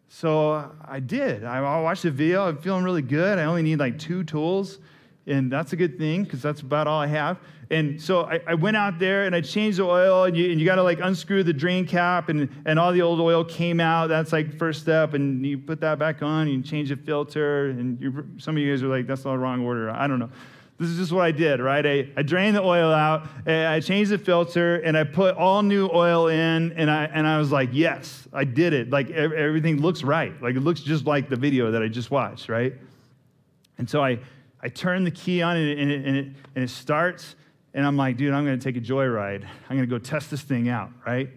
So 0.08 0.68
I 0.84 0.98
did. 0.98 1.44
I 1.44 1.60
watched 1.80 2.02
the 2.02 2.10
video. 2.10 2.48
I'm 2.48 2.58
feeling 2.58 2.82
really 2.82 3.02
good. 3.02 3.38
I 3.38 3.44
only 3.44 3.62
need 3.62 3.78
like 3.78 4.00
two 4.00 4.24
tools 4.24 4.80
and 5.30 5.50
that's 5.50 5.72
a 5.72 5.76
good 5.76 5.96
thing 5.98 6.24
because 6.24 6.42
that's 6.42 6.60
about 6.60 6.86
all 6.86 7.00
I 7.00 7.06
have. 7.06 7.38
And 7.70 8.02
so 8.02 8.24
I, 8.24 8.40
I, 8.48 8.54
went 8.54 8.76
out 8.76 8.98
there 8.98 9.26
and 9.26 9.34
I 9.34 9.40
changed 9.40 9.78
the 9.78 9.84
oil, 9.84 10.24
and 10.24 10.36
you, 10.36 10.46
you 10.46 10.64
got 10.64 10.74
to 10.74 10.82
like 10.82 10.98
unscrew 11.00 11.44
the 11.44 11.52
drain 11.52 11.86
cap, 11.86 12.28
and, 12.28 12.48
and 12.66 12.80
all 12.80 12.92
the 12.92 13.02
old 13.02 13.20
oil 13.20 13.44
came 13.44 13.78
out. 13.78 14.08
That's 14.08 14.32
like 14.32 14.58
first 14.58 14.82
step, 14.82 15.14
and 15.14 15.46
you 15.46 15.56
put 15.56 15.80
that 15.82 15.98
back 15.98 16.20
on, 16.20 16.48
and 16.48 16.56
you 16.56 16.62
change 16.62 16.88
the 16.88 16.96
filter, 16.96 17.70
and 17.70 18.40
some 18.42 18.56
of 18.56 18.62
you 18.62 18.72
guys 18.72 18.82
are 18.82 18.88
like, 18.88 19.06
that's 19.06 19.22
the 19.22 19.38
wrong 19.38 19.64
order. 19.64 19.88
I 19.88 20.08
don't 20.08 20.18
know. 20.18 20.30
This 20.80 20.88
is 20.88 20.96
just 20.96 21.12
what 21.12 21.24
I 21.24 21.30
did, 21.30 21.60
right? 21.60 21.86
I, 21.86 22.08
I 22.16 22.22
drained 22.22 22.56
the 22.56 22.62
oil 22.62 22.90
out, 22.90 23.28
I 23.46 23.78
changed 23.80 24.10
the 24.10 24.18
filter, 24.18 24.76
and 24.76 24.96
I 24.96 25.04
put 25.04 25.36
all 25.36 25.62
new 25.62 25.88
oil 25.92 26.26
in, 26.26 26.72
and 26.72 26.90
I, 26.90 27.04
and 27.04 27.24
I 27.24 27.38
was 27.38 27.52
like, 27.52 27.68
yes, 27.72 28.26
I 28.32 28.44
did 28.44 28.72
it. 28.72 28.90
Like 28.90 29.10
everything 29.10 29.80
looks 29.80 30.02
right. 30.02 30.32
Like 30.42 30.56
it 30.56 30.60
looks 30.60 30.80
just 30.80 31.04
like 31.04 31.28
the 31.28 31.36
video 31.36 31.70
that 31.70 31.82
I 31.82 31.88
just 31.88 32.10
watched, 32.10 32.48
right? 32.48 32.72
And 33.76 33.88
so 33.88 34.02
I, 34.02 34.20
I 34.62 34.68
turn 34.68 35.04
the 35.04 35.10
key 35.10 35.42
on 35.42 35.56
and 35.56 35.68
it, 35.68 35.78
and 35.78 35.90
it, 35.90 36.06
and 36.06 36.16
it, 36.16 36.26
and 36.54 36.64
it 36.64 36.70
starts, 36.70 37.34
and 37.72 37.86
I'm 37.86 37.96
like, 37.96 38.16
dude, 38.16 38.32
I'm 38.32 38.44
going 38.44 38.58
to 38.58 38.64
take 38.64 38.76
a 38.76 38.84
joyride. 38.84 39.44
I'm 39.44 39.76
going 39.76 39.88
to 39.88 39.90
go 39.90 39.98
test 39.98 40.30
this 40.30 40.42
thing 40.42 40.68
out, 40.68 40.90
right? 41.06 41.30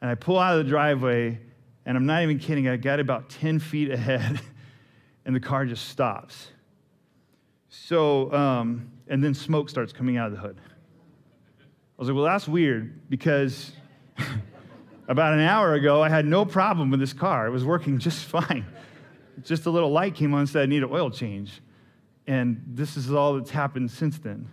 And 0.00 0.10
I 0.10 0.14
pull 0.14 0.38
out 0.38 0.58
of 0.58 0.64
the 0.64 0.70
driveway, 0.70 1.38
and 1.84 1.96
I'm 1.96 2.06
not 2.06 2.22
even 2.22 2.38
kidding. 2.38 2.68
I 2.68 2.76
got 2.76 3.00
about 3.00 3.28
10 3.30 3.58
feet 3.58 3.90
ahead, 3.90 4.40
and 5.24 5.34
the 5.34 5.40
car 5.40 5.66
just 5.66 5.88
stops. 5.88 6.48
So, 7.68 8.32
um, 8.32 8.90
and 9.08 9.22
then 9.22 9.34
smoke 9.34 9.68
starts 9.68 9.92
coming 9.92 10.16
out 10.16 10.26
of 10.28 10.32
the 10.32 10.38
hood. 10.38 10.58
I 11.60 11.64
was 11.98 12.08
like, 12.08 12.16
well, 12.16 12.24
that's 12.24 12.48
weird 12.48 13.08
because 13.08 13.72
about 15.08 15.34
an 15.34 15.40
hour 15.40 15.74
ago, 15.74 16.02
I 16.02 16.08
had 16.08 16.26
no 16.26 16.44
problem 16.44 16.90
with 16.90 17.00
this 17.00 17.12
car. 17.12 17.46
It 17.46 17.50
was 17.50 17.64
working 17.64 17.98
just 17.98 18.24
fine. 18.26 18.64
Just 19.42 19.66
a 19.66 19.70
little 19.70 19.90
light 19.90 20.14
came 20.14 20.34
on 20.34 20.40
and 20.40 20.48
said 20.48 20.62
I 20.62 20.66
need 20.66 20.82
an 20.82 20.90
oil 20.90 21.10
change. 21.10 21.60
And 22.26 22.62
this 22.66 22.96
is 22.96 23.12
all 23.12 23.34
that's 23.34 23.50
happened 23.50 23.90
since 23.90 24.18
then. 24.18 24.48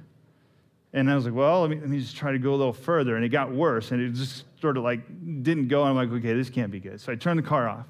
And 0.92 1.10
I 1.10 1.16
was 1.16 1.26
like, 1.26 1.36
well, 1.36 1.62
let 1.62 1.70
me, 1.70 1.76
let 1.78 1.90
me 1.90 2.00
just 2.00 2.16
try 2.16 2.32
to 2.32 2.40
go 2.40 2.54
a 2.54 2.56
little 2.56 2.74
further. 2.74 3.16
And 3.16 3.24
it 3.24 3.30
got 3.30 3.52
worse. 3.52 3.92
And 3.92 4.02
it 4.02 4.14
just 4.14 4.46
sort 4.60 4.76
of 4.76 4.84
like 4.84 5.02
didn't 5.44 5.68
go. 5.68 5.82
And 5.82 5.92
I'm 5.92 5.96
like, 5.96 6.18
okay, 6.20 6.34
this 6.34 6.50
can't 6.50 6.72
be 6.72 6.80
good. 6.80 7.00
So 7.00 7.12
I 7.12 7.16
turned 7.16 7.38
the 7.38 7.44
car 7.44 7.70
off. 7.70 7.86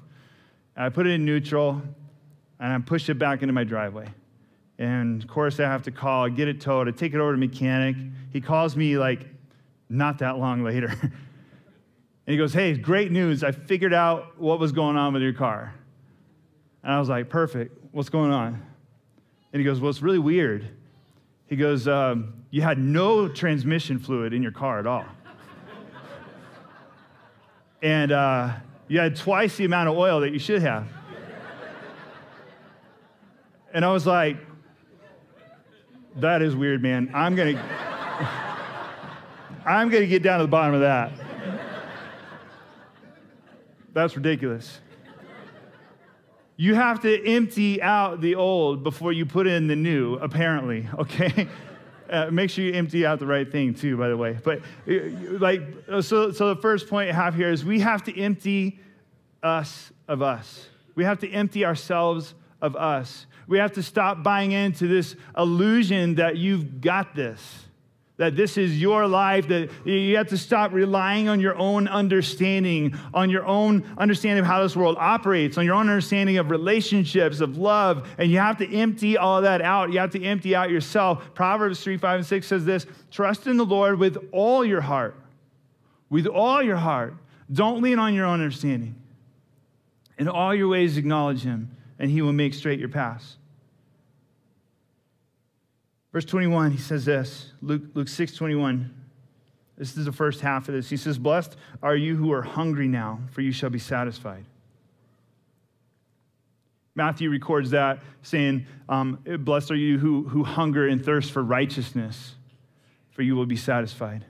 I 0.76 0.88
put 0.90 1.06
it 1.06 1.10
in 1.10 1.24
neutral. 1.24 1.80
And 2.58 2.72
I 2.72 2.78
pushed 2.78 3.08
it 3.08 3.14
back 3.14 3.40
into 3.40 3.54
my 3.54 3.64
driveway. 3.64 4.08
And 4.78 5.22
of 5.22 5.28
course, 5.28 5.58
I 5.60 5.64
have 5.64 5.82
to 5.84 5.90
call, 5.90 6.28
get 6.28 6.46
it 6.46 6.60
towed. 6.60 6.88
I 6.88 6.90
take 6.90 7.14
it 7.14 7.20
over 7.20 7.32
to 7.32 7.38
mechanic. 7.38 7.96
He 8.32 8.40
calls 8.40 8.76
me 8.76 8.98
like 8.98 9.26
not 9.88 10.18
that 10.18 10.38
long 10.38 10.62
later. 10.62 10.88
and 11.00 11.12
he 12.26 12.36
goes, 12.36 12.52
hey, 12.52 12.74
great 12.76 13.10
news. 13.10 13.42
I 13.42 13.52
figured 13.52 13.94
out 13.94 14.38
what 14.38 14.58
was 14.58 14.72
going 14.72 14.96
on 14.96 15.14
with 15.14 15.22
your 15.22 15.32
car. 15.32 15.74
And 16.82 16.92
I 16.92 16.98
was 16.98 17.08
like, 17.08 17.30
perfect. 17.30 17.76
What's 17.92 18.10
going 18.10 18.30
on? 18.30 18.62
And 19.52 19.60
he 19.60 19.64
goes, 19.64 19.80
Well, 19.80 19.90
it's 19.90 20.02
really 20.02 20.18
weird. 20.18 20.68
He 21.46 21.56
goes, 21.56 21.88
um, 21.88 22.34
You 22.50 22.62
had 22.62 22.78
no 22.78 23.28
transmission 23.28 23.98
fluid 23.98 24.32
in 24.32 24.42
your 24.42 24.52
car 24.52 24.78
at 24.78 24.86
all. 24.86 25.04
and 27.82 28.12
uh, 28.12 28.52
you 28.88 28.98
had 29.00 29.16
twice 29.16 29.56
the 29.56 29.64
amount 29.64 29.88
of 29.88 29.96
oil 29.96 30.20
that 30.20 30.32
you 30.32 30.38
should 30.38 30.62
have. 30.62 30.86
And 33.72 33.84
I 33.84 33.92
was 33.92 34.06
like, 34.06 34.36
That 36.16 36.42
is 36.42 36.54
weird, 36.54 36.82
man. 36.82 37.10
I'm 37.14 37.34
going 37.34 37.56
to. 37.56 37.62
I'm 39.66 39.90
going 39.90 40.02
to 40.02 40.08
get 40.08 40.22
down 40.22 40.38
to 40.38 40.44
the 40.44 40.48
bottom 40.48 40.74
of 40.74 40.80
that. 40.80 41.12
That's 43.92 44.16
ridiculous. 44.16 44.80
You 46.60 46.74
have 46.74 47.00
to 47.00 47.26
empty 47.26 47.80
out 47.80 48.20
the 48.20 48.34
old 48.34 48.82
before 48.84 49.14
you 49.14 49.24
put 49.24 49.46
in 49.46 49.66
the 49.66 49.76
new, 49.76 50.16
apparently, 50.16 50.86
okay? 50.98 51.48
Uh, 52.10 52.30
make 52.30 52.50
sure 52.50 52.62
you 52.62 52.74
empty 52.74 53.06
out 53.06 53.18
the 53.18 53.26
right 53.26 53.50
thing 53.50 53.72
too, 53.72 53.96
by 53.96 54.10
the 54.10 54.16
way. 54.18 54.38
But 54.44 54.58
uh, 54.86 54.92
like, 55.38 55.62
so, 56.02 56.32
so 56.32 56.52
the 56.52 56.60
first 56.60 56.86
point 56.86 57.08
I 57.08 57.14
have 57.14 57.34
here 57.34 57.50
is 57.50 57.64
we 57.64 57.80
have 57.80 58.04
to 58.04 58.20
empty 58.20 58.78
us 59.42 59.90
of 60.06 60.20
us. 60.20 60.66
We 60.96 61.04
have 61.04 61.18
to 61.20 61.30
empty 61.30 61.64
ourselves 61.64 62.34
of 62.60 62.76
us. 62.76 63.24
We 63.48 63.56
have 63.56 63.72
to 63.72 63.82
stop 63.82 64.22
buying 64.22 64.52
into 64.52 64.86
this 64.86 65.16
illusion 65.38 66.16
that 66.16 66.36
you've 66.36 66.82
got 66.82 67.14
this 67.14 67.40
that 68.20 68.36
this 68.36 68.58
is 68.58 68.78
your 68.78 69.08
life, 69.08 69.48
that 69.48 69.70
you 69.86 70.14
have 70.18 70.28
to 70.28 70.36
stop 70.36 70.74
relying 70.74 71.26
on 71.30 71.40
your 71.40 71.56
own 71.56 71.88
understanding, 71.88 72.94
on 73.14 73.30
your 73.30 73.46
own 73.46 73.82
understanding 73.96 74.40
of 74.40 74.46
how 74.46 74.62
this 74.62 74.76
world 74.76 74.96
operates, 75.00 75.56
on 75.56 75.64
your 75.64 75.74
own 75.74 75.88
understanding 75.88 76.36
of 76.36 76.50
relationships, 76.50 77.40
of 77.40 77.56
love, 77.56 78.06
and 78.18 78.30
you 78.30 78.36
have 78.36 78.58
to 78.58 78.76
empty 78.76 79.16
all 79.16 79.40
that 79.40 79.62
out. 79.62 79.90
You 79.90 80.00
have 80.00 80.10
to 80.10 80.22
empty 80.22 80.54
out 80.54 80.68
yourself. 80.68 81.32
Proverbs 81.32 81.82
3, 81.82 81.96
5, 81.96 82.16
and 82.18 82.26
6 82.26 82.46
says 82.46 82.66
this 82.66 82.86
Trust 83.10 83.46
in 83.46 83.56
the 83.56 83.64
Lord 83.64 83.98
with 83.98 84.18
all 84.32 84.66
your 84.66 84.82
heart. 84.82 85.16
With 86.10 86.26
all 86.26 86.62
your 86.62 86.76
heart. 86.76 87.14
Don't 87.50 87.80
lean 87.80 87.98
on 87.98 88.12
your 88.12 88.26
own 88.26 88.42
understanding. 88.42 88.96
In 90.18 90.28
all 90.28 90.54
your 90.54 90.68
ways, 90.68 90.98
acknowledge 90.98 91.42
him, 91.42 91.74
and 91.98 92.10
he 92.10 92.20
will 92.20 92.34
make 92.34 92.52
straight 92.52 92.78
your 92.80 92.90
paths. 92.90 93.38
Verse 96.12 96.24
21, 96.24 96.72
he 96.72 96.78
says 96.78 97.04
this 97.04 97.52
Luke, 97.62 97.82
Luke 97.94 98.08
6 98.08 98.34
21. 98.34 98.94
This 99.76 99.96
is 99.96 100.04
the 100.04 100.12
first 100.12 100.40
half 100.40 100.68
of 100.68 100.74
this. 100.74 100.90
He 100.90 100.96
says, 100.98 101.18
Blessed 101.18 101.56
are 101.82 101.96
you 101.96 102.14
who 102.16 102.32
are 102.32 102.42
hungry 102.42 102.86
now, 102.86 103.20
for 103.30 103.40
you 103.40 103.50
shall 103.50 103.70
be 103.70 103.78
satisfied. 103.78 104.44
Matthew 106.94 107.30
records 107.30 107.70
that, 107.70 108.00
saying, 108.22 108.66
um, 108.90 109.20
Blessed 109.38 109.70
are 109.70 109.76
you 109.76 109.98
who, 109.98 110.28
who 110.28 110.44
hunger 110.44 110.86
and 110.86 111.02
thirst 111.02 111.32
for 111.32 111.42
righteousness, 111.42 112.34
for 113.12 113.22
you 113.22 113.36
will 113.36 113.46
be 113.46 113.56
satisfied. 113.56 114.26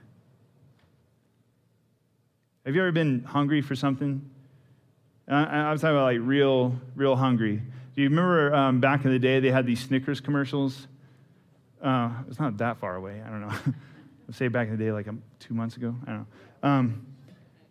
Have 2.65 2.75
you 2.75 2.81
ever 2.81 2.91
been 2.93 3.23
hungry 3.23 3.61
for 3.61 3.75
something? 3.75 4.29
I, 5.27 5.71
am 5.71 5.77
talking 5.77 5.89
about 5.89 6.03
like 6.03 6.19
real, 6.21 6.79
real 6.95 7.15
hungry. 7.15 7.61
Do 7.95 8.01
you 8.01 8.07
remember 8.07 8.53
um, 8.53 8.79
back 8.79 9.03
in 9.03 9.11
the 9.11 9.19
day 9.19 9.39
they 9.39 9.51
had 9.51 9.65
these 9.65 9.81
Snickers 9.81 10.21
commercials? 10.21 10.87
Uh, 11.81 12.11
it's 12.27 12.39
not 12.39 12.57
that 12.57 12.77
far 12.77 12.95
away. 12.95 13.21
I 13.25 13.29
don't 13.29 13.41
know. 13.41 13.53
Say 14.31 14.47
back 14.47 14.67
in 14.67 14.77
the 14.77 14.83
day, 14.83 14.91
like 14.91 15.07
um, 15.07 15.21
two 15.39 15.53
months 15.53 15.75
ago. 15.75 15.95
I 16.05 16.09
don't 16.11 16.19
know. 16.19 16.69
Um, 16.69 17.05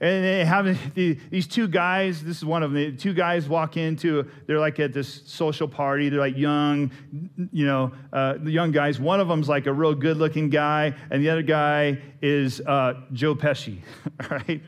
and 0.02 0.24
they 0.24 0.44
have 0.46 0.94
these 0.94 1.46
two 1.46 1.68
guys. 1.68 2.24
This 2.24 2.38
is 2.38 2.44
one 2.44 2.62
of 2.62 2.72
them. 2.72 2.92
The 2.92 2.96
two 2.96 3.12
guys 3.12 3.48
walk 3.48 3.76
into. 3.76 4.26
They're 4.46 4.58
like 4.58 4.80
at 4.80 4.94
this 4.94 5.22
social 5.26 5.68
party. 5.68 6.08
They're 6.08 6.20
like 6.20 6.38
young, 6.38 6.90
you 7.52 7.66
know, 7.66 7.92
uh, 8.10 8.34
the 8.38 8.50
young 8.50 8.70
guys. 8.72 8.98
One 8.98 9.20
of 9.20 9.28
them's 9.28 9.48
like 9.48 9.66
a 9.66 9.72
real 9.72 9.94
good-looking 9.94 10.48
guy, 10.48 10.94
and 11.10 11.22
the 11.22 11.28
other 11.28 11.42
guy 11.42 11.98
is 12.22 12.62
uh, 12.62 12.94
Joe 13.12 13.34
Pesci, 13.34 13.80
right? 14.30 14.62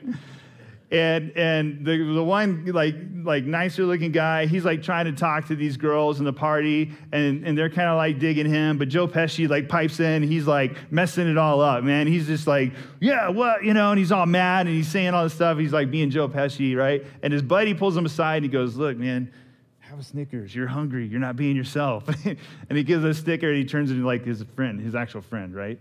And 0.92 1.32
and 1.36 1.84
the, 1.86 1.96
the 1.96 2.22
one 2.22 2.66
like 2.66 2.94
like 3.24 3.44
nicer 3.44 3.84
looking 3.84 4.12
guy 4.12 4.46
he's 4.46 4.64
like 4.64 4.82
trying 4.82 5.06
to 5.06 5.12
talk 5.12 5.46
to 5.46 5.56
these 5.56 5.76
girls 5.76 6.18
in 6.18 6.24
the 6.24 6.32
party 6.32 6.92
and 7.12 7.46
and 7.46 7.56
they're 7.56 7.70
kind 7.70 7.88
of 7.88 7.96
like 7.96 8.18
digging 8.18 8.46
him 8.46 8.76
but 8.76 8.88
joe 8.88 9.08
pesci 9.08 9.48
like 9.48 9.68
pipes 9.68 10.00
in 10.00 10.22
he's 10.22 10.46
like 10.46 10.76
messing 10.92 11.26
it 11.26 11.38
all 11.38 11.60
up 11.60 11.82
man. 11.82 12.06
He's 12.06 12.26
just 12.26 12.46
like 12.46 12.72
yeah 13.00 13.28
what? 13.28 13.64
You 13.64 13.74
know 13.74 13.90
and 13.90 13.98
he's 13.98 14.12
all 14.12 14.26
mad 14.26 14.66
and 14.66 14.74
he's 14.74 14.88
saying 14.88 15.14
all 15.14 15.24
this 15.24 15.34
stuff. 15.34 15.58
He's 15.58 15.72
like 15.72 15.90
being 15.90 16.10
joe 16.10 16.28
pesci 16.28 16.76
right? 16.76 17.04
And 17.22 17.32
his 17.32 17.42
buddy 17.42 17.74
pulls 17.74 17.96
him 17.96 18.04
aside 18.04 18.36
and 18.36 18.44
he 18.44 18.50
goes 18.50 18.76
look 18.76 18.96
man 18.96 19.32
have 19.80 19.98
a 19.98 20.02
snickers. 20.02 20.54
You're 20.54 20.68
hungry. 20.68 21.06
You're 21.06 21.20
not 21.20 21.36
being 21.36 21.54
yourself. 21.54 22.08
And 22.24 22.78
he 22.78 22.82
gives 22.82 23.04
a 23.04 23.12
sticker 23.12 23.48
and 23.48 23.58
he 23.58 23.64
turns 23.66 23.90
into 23.90 24.06
like 24.06 24.24
his 24.24 24.42
friend 24.54 24.80
his 24.80 24.94
actual 24.94 25.22
friend 25.22 25.54
right? 25.54 25.78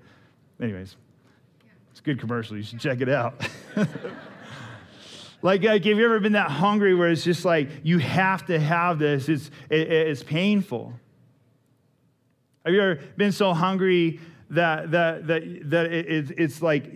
Anyways 0.62 0.96
it's 1.92 2.00
a 2.00 2.04
good 2.04 2.20
commercial. 2.20 2.56
You 2.56 2.64
should 2.64 2.80
check 2.80 3.02
it 3.02 3.10
out 3.10 3.36
Like, 5.42 5.64
like, 5.64 5.84
have 5.86 5.98
you 5.98 6.06
ever 6.06 6.20
been 6.20 6.34
that 6.34 6.52
hungry 6.52 6.94
where 6.94 7.10
it's 7.10 7.24
just 7.24 7.46
like, 7.46 7.70
you 7.84 7.98
have 7.98 8.46
to 8.48 8.60
have 8.60 9.00
this? 9.00 9.28
It's, 9.28 9.50
it, 9.70 9.92
it's 9.92 10.24
painful. 10.24 10.94
Have 12.66 12.74
you 12.74 12.82
ever 12.82 13.02
been 13.18 13.32
so 13.32 13.54
hungry 13.54 14.20
that, 14.52 14.92
that, 14.92 15.28
that, 15.28 15.70
that 15.72 15.86
it, 15.92 16.32
it's 16.38 16.62
like, 16.62 16.92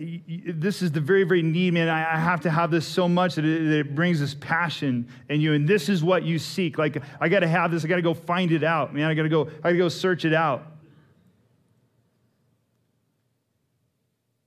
this 0.46 0.82
is 0.82 0.92
the 0.92 1.00
very, 1.00 1.24
very 1.24 1.42
need, 1.42 1.72
man. 1.74 1.88
I, 1.88 2.18
have 2.18 2.42
to 2.42 2.50
have 2.50 2.70
this 2.70 2.86
so 2.86 3.08
much 3.08 3.34
that 3.34 3.44
it, 3.44 3.64
that 3.64 3.78
it, 3.78 3.94
brings 3.94 4.20
this 4.20 4.34
passion 4.34 5.08
in 5.28 5.40
you. 5.40 5.54
And 5.54 5.66
this 5.66 5.88
is 5.88 6.04
what 6.04 6.22
you 6.22 6.38
seek. 6.38 6.78
Like, 6.78 7.02
I 7.20 7.28
got 7.28 7.40
to 7.40 7.48
have 7.48 7.72
this. 7.72 7.84
I 7.84 7.88
got 7.88 7.96
to 7.96 8.02
go 8.02 8.14
find 8.14 8.52
it 8.52 8.62
out, 8.62 8.94
man. 8.94 9.06
I 9.06 9.14
got 9.14 9.22
to 9.22 9.28
go, 9.28 9.46
I 9.46 9.62
got 9.62 9.70
to 9.70 9.78
go 9.78 9.88
search 9.88 10.24
it 10.24 10.34
out. 10.34 10.66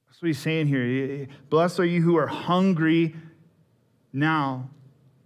That's 0.08 0.22
what 0.22 0.28
he's 0.28 0.40
saying 0.40 0.68
here. 0.68 1.28
Blessed 1.50 1.80
are 1.80 1.86
you 1.86 2.02
who 2.02 2.16
are 2.16 2.28
hungry 2.28 3.16
now, 4.12 4.70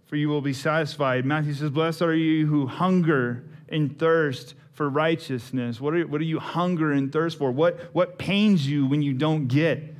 for 0.06 0.16
you 0.16 0.28
will 0.28 0.40
be 0.40 0.52
satisfied. 0.52 1.24
Matthew 1.24 1.54
says, 1.54 1.70
Blessed 1.70 2.02
are 2.02 2.14
you 2.14 2.46
who 2.46 2.66
hunger 2.66 3.44
and 3.68 3.98
thirst 3.98 4.54
for 4.72 4.88
righteousness. 4.88 5.80
What 5.80 5.94
are, 5.94 6.06
what 6.06 6.20
are 6.20 6.24
you 6.24 6.40
hunger 6.40 6.92
and 6.92 7.12
thirst 7.12 7.38
for? 7.38 7.50
What, 7.50 7.80
what 7.92 8.18
pains 8.18 8.66
you 8.66 8.86
when 8.86 9.02
you 9.02 9.14
don't 9.14 9.46
get? 9.46 9.94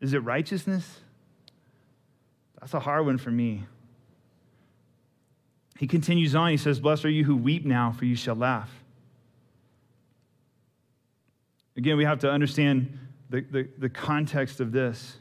Is 0.00 0.12
it 0.12 0.18
righteousness? 0.18 1.00
That's 2.60 2.74
a 2.74 2.80
hard 2.80 3.06
one 3.06 3.18
for 3.18 3.30
me. 3.30 3.64
He 5.78 5.86
continues 5.86 6.34
on. 6.34 6.50
He 6.50 6.56
says, 6.56 6.80
Blessed 6.80 7.04
are 7.04 7.10
you 7.10 7.24
who 7.24 7.36
weep 7.36 7.64
now, 7.64 7.92
for 7.92 8.04
you 8.04 8.16
shall 8.16 8.34
laugh. 8.34 8.70
Again, 11.76 11.96
we 11.96 12.04
have 12.04 12.20
to 12.20 12.30
understand 12.30 12.98
the, 13.30 13.40
the, 13.40 13.68
the 13.78 13.88
context 13.88 14.60
of 14.60 14.72
this. 14.72 15.16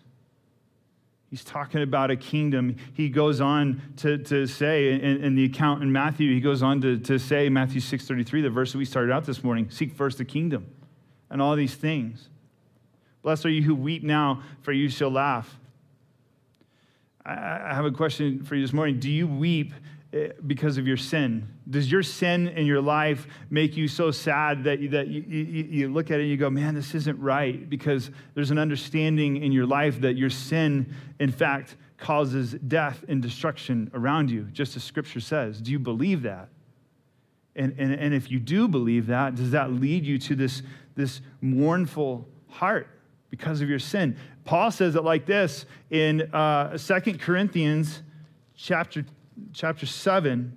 He's 1.29 1.43
talking 1.43 1.81
about 1.81 2.09
a 2.09 2.15
kingdom. 2.15 2.77
He 2.93 3.09
goes 3.09 3.41
on 3.41 3.81
to, 3.97 4.17
to 4.17 4.47
say 4.47 4.93
in, 4.93 5.01
in, 5.01 5.35
the 5.35 5.43
account 5.43 5.83
in 5.83 5.91
Matthew, 5.91 6.33
he 6.33 6.39
goes 6.39 6.63
on 6.63 6.79
to, 6.81 6.97
to 6.99 7.19
say, 7.19 7.49
Matthew 7.49 7.81
6.33, 7.81 8.43
the 8.43 8.49
verse 8.49 8.71
that 8.71 8.77
we 8.77 8.85
started 8.85 9.11
out 9.11 9.25
this 9.25 9.43
morning, 9.43 9.69
seek 9.69 9.93
first 9.93 10.19
the 10.19 10.25
kingdom 10.25 10.65
and 11.29 11.41
all 11.41 11.55
these 11.55 11.75
things. 11.75 12.29
Blessed 13.23 13.45
are 13.45 13.49
you 13.49 13.61
who 13.61 13.75
weep 13.75 14.03
now, 14.03 14.41
for 14.61 14.71
you 14.71 14.87
shall 14.87 15.11
laugh. 15.11 15.59
I, 17.25 17.33
I 17.33 17.73
have 17.73 17.83
a 17.83 17.91
question 17.91 18.43
for 18.43 18.55
you 18.55 18.61
this 18.61 18.71
morning. 18.71 18.99
Do 18.99 19.11
you 19.11 19.27
weep 19.27 19.73
because 20.45 20.77
of 20.77 20.87
your 20.87 20.97
sin? 20.97 21.47
Does 21.69 21.91
your 21.91 22.03
sin 22.03 22.47
in 22.47 22.65
your 22.65 22.81
life 22.81 23.27
make 23.49 23.75
you 23.75 23.87
so 23.87 24.11
sad 24.11 24.63
that, 24.63 24.79
you, 24.79 24.89
that 24.89 25.07
you, 25.07 25.21
you, 25.27 25.63
you, 25.69 25.89
look 25.89 26.11
at 26.11 26.19
it 26.19 26.23
and 26.23 26.29
you 26.29 26.37
go, 26.37 26.49
man, 26.49 26.75
this 26.75 26.95
isn't 26.95 27.19
right? 27.19 27.69
Because 27.69 28.09
there's 28.33 28.51
an 28.51 28.57
understanding 28.57 29.43
in 29.43 29.51
your 29.51 29.65
life 29.65 29.99
that 30.01 30.13
your 30.13 30.29
sin, 30.29 30.93
in 31.19 31.31
fact, 31.31 31.75
causes 31.97 32.53
death 32.53 33.03
and 33.07 33.21
destruction 33.21 33.91
around 33.93 34.31
you, 34.31 34.43
just 34.53 34.75
as 34.77 34.83
Scripture 34.83 35.19
says. 35.19 35.59
Do 35.59 35.71
you 35.71 35.79
believe 35.79 36.21
that? 36.23 36.49
And, 37.55 37.75
and, 37.77 37.93
and 37.93 38.13
if 38.13 38.31
you 38.31 38.39
do 38.39 38.67
believe 38.67 39.07
that, 39.07 39.35
does 39.35 39.51
that 39.51 39.73
lead 39.73 40.05
you 40.05 40.17
to 40.19 40.35
this, 40.35 40.61
this 40.95 41.21
mournful 41.41 42.27
heart 42.47 42.87
because 43.29 43.61
of 43.61 43.69
your 43.69 43.79
sin? 43.79 44.15
Paul 44.45 44.71
says 44.71 44.95
it 44.95 45.03
like 45.03 45.25
this 45.25 45.65
in 45.89 46.21
uh, 46.33 46.77
2 46.77 47.17
Corinthians 47.17 48.03
chapter 48.55 49.03
chapter 49.53 49.85
7, 49.85 50.53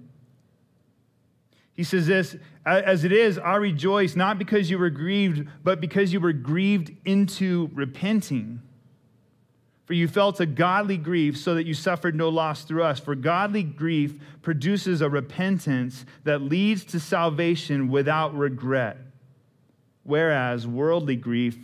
he 1.81 1.85
says 1.85 2.07
this 2.07 2.37
As 2.67 3.05
it 3.05 3.13
is, 3.13 3.39
I 3.39 3.57
rejoice 3.57 4.15
not 4.15 4.39
because 4.39 4.69
you 4.69 4.79
were 4.79 4.91
grieved, 4.91 5.49
but 5.65 5.81
because 5.81 6.13
you 6.13 6.21
were 6.21 6.35
grieved 6.35 6.95
into 7.07 7.71
repenting. 7.73 8.61
For 9.87 9.95
you 9.95 10.07
felt 10.07 10.41
a 10.41 10.47
godly 10.47 10.99
grief, 10.99 11.37
so 11.37 11.55
that 11.55 11.67
you 11.67 11.75
suffered 11.75 12.15
no 12.15 12.29
loss 12.29 12.65
through 12.65 12.85
us. 12.85 13.01
For 13.01 13.15
godly 13.15 13.63
grief 13.63 14.15
produces 14.43 15.01
a 15.01 15.09
repentance 15.09 16.05
that 16.25 16.43
leads 16.43 16.85
to 16.85 17.01
salvation 17.01 17.89
without 17.89 18.37
regret, 18.37 18.99
whereas 20.05 20.67
worldly 20.67 21.17
grief 21.17 21.57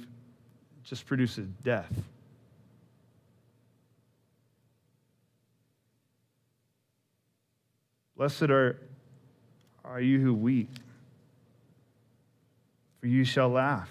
just 0.82 1.06
produces 1.06 1.46
death. 1.62 1.92
Blessed 8.16 8.44
are, 8.44 8.80
are 9.84 10.00
you 10.00 10.20
who 10.20 10.32
weep, 10.32 10.70
for 13.00 13.06
you 13.06 13.24
shall 13.24 13.50
laugh. 13.50 13.90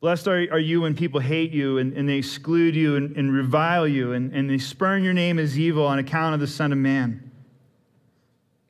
Blessed 0.00 0.28
are, 0.28 0.46
are 0.52 0.60
you 0.60 0.82
when 0.82 0.94
people 0.94 1.18
hate 1.18 1.50
you 1.50 1.78
and, 1.78 1.92
and 1.94 2.08
they 2.08 2.16
exclude 2.18 2.76
you 2.76 2.96
and, 2.96 3.16
and 3.16 3.32
revile 3.32 3.88
you 3.88 4.12
and, 4.12 4.32
and 4.32 4.48
they 4.48 4.58
spurn 4.58 5.02
your 5.02 5.14
name 5.14 5.38
as 5.38 5.58
evil 5.58 5.84
on 5.84 5.98
account 5.98 6.34
of 6.34 6.40
the 6.40 6.46
Son 6.46 6.70
of 6.72 6.78
Man. 6.78 7.32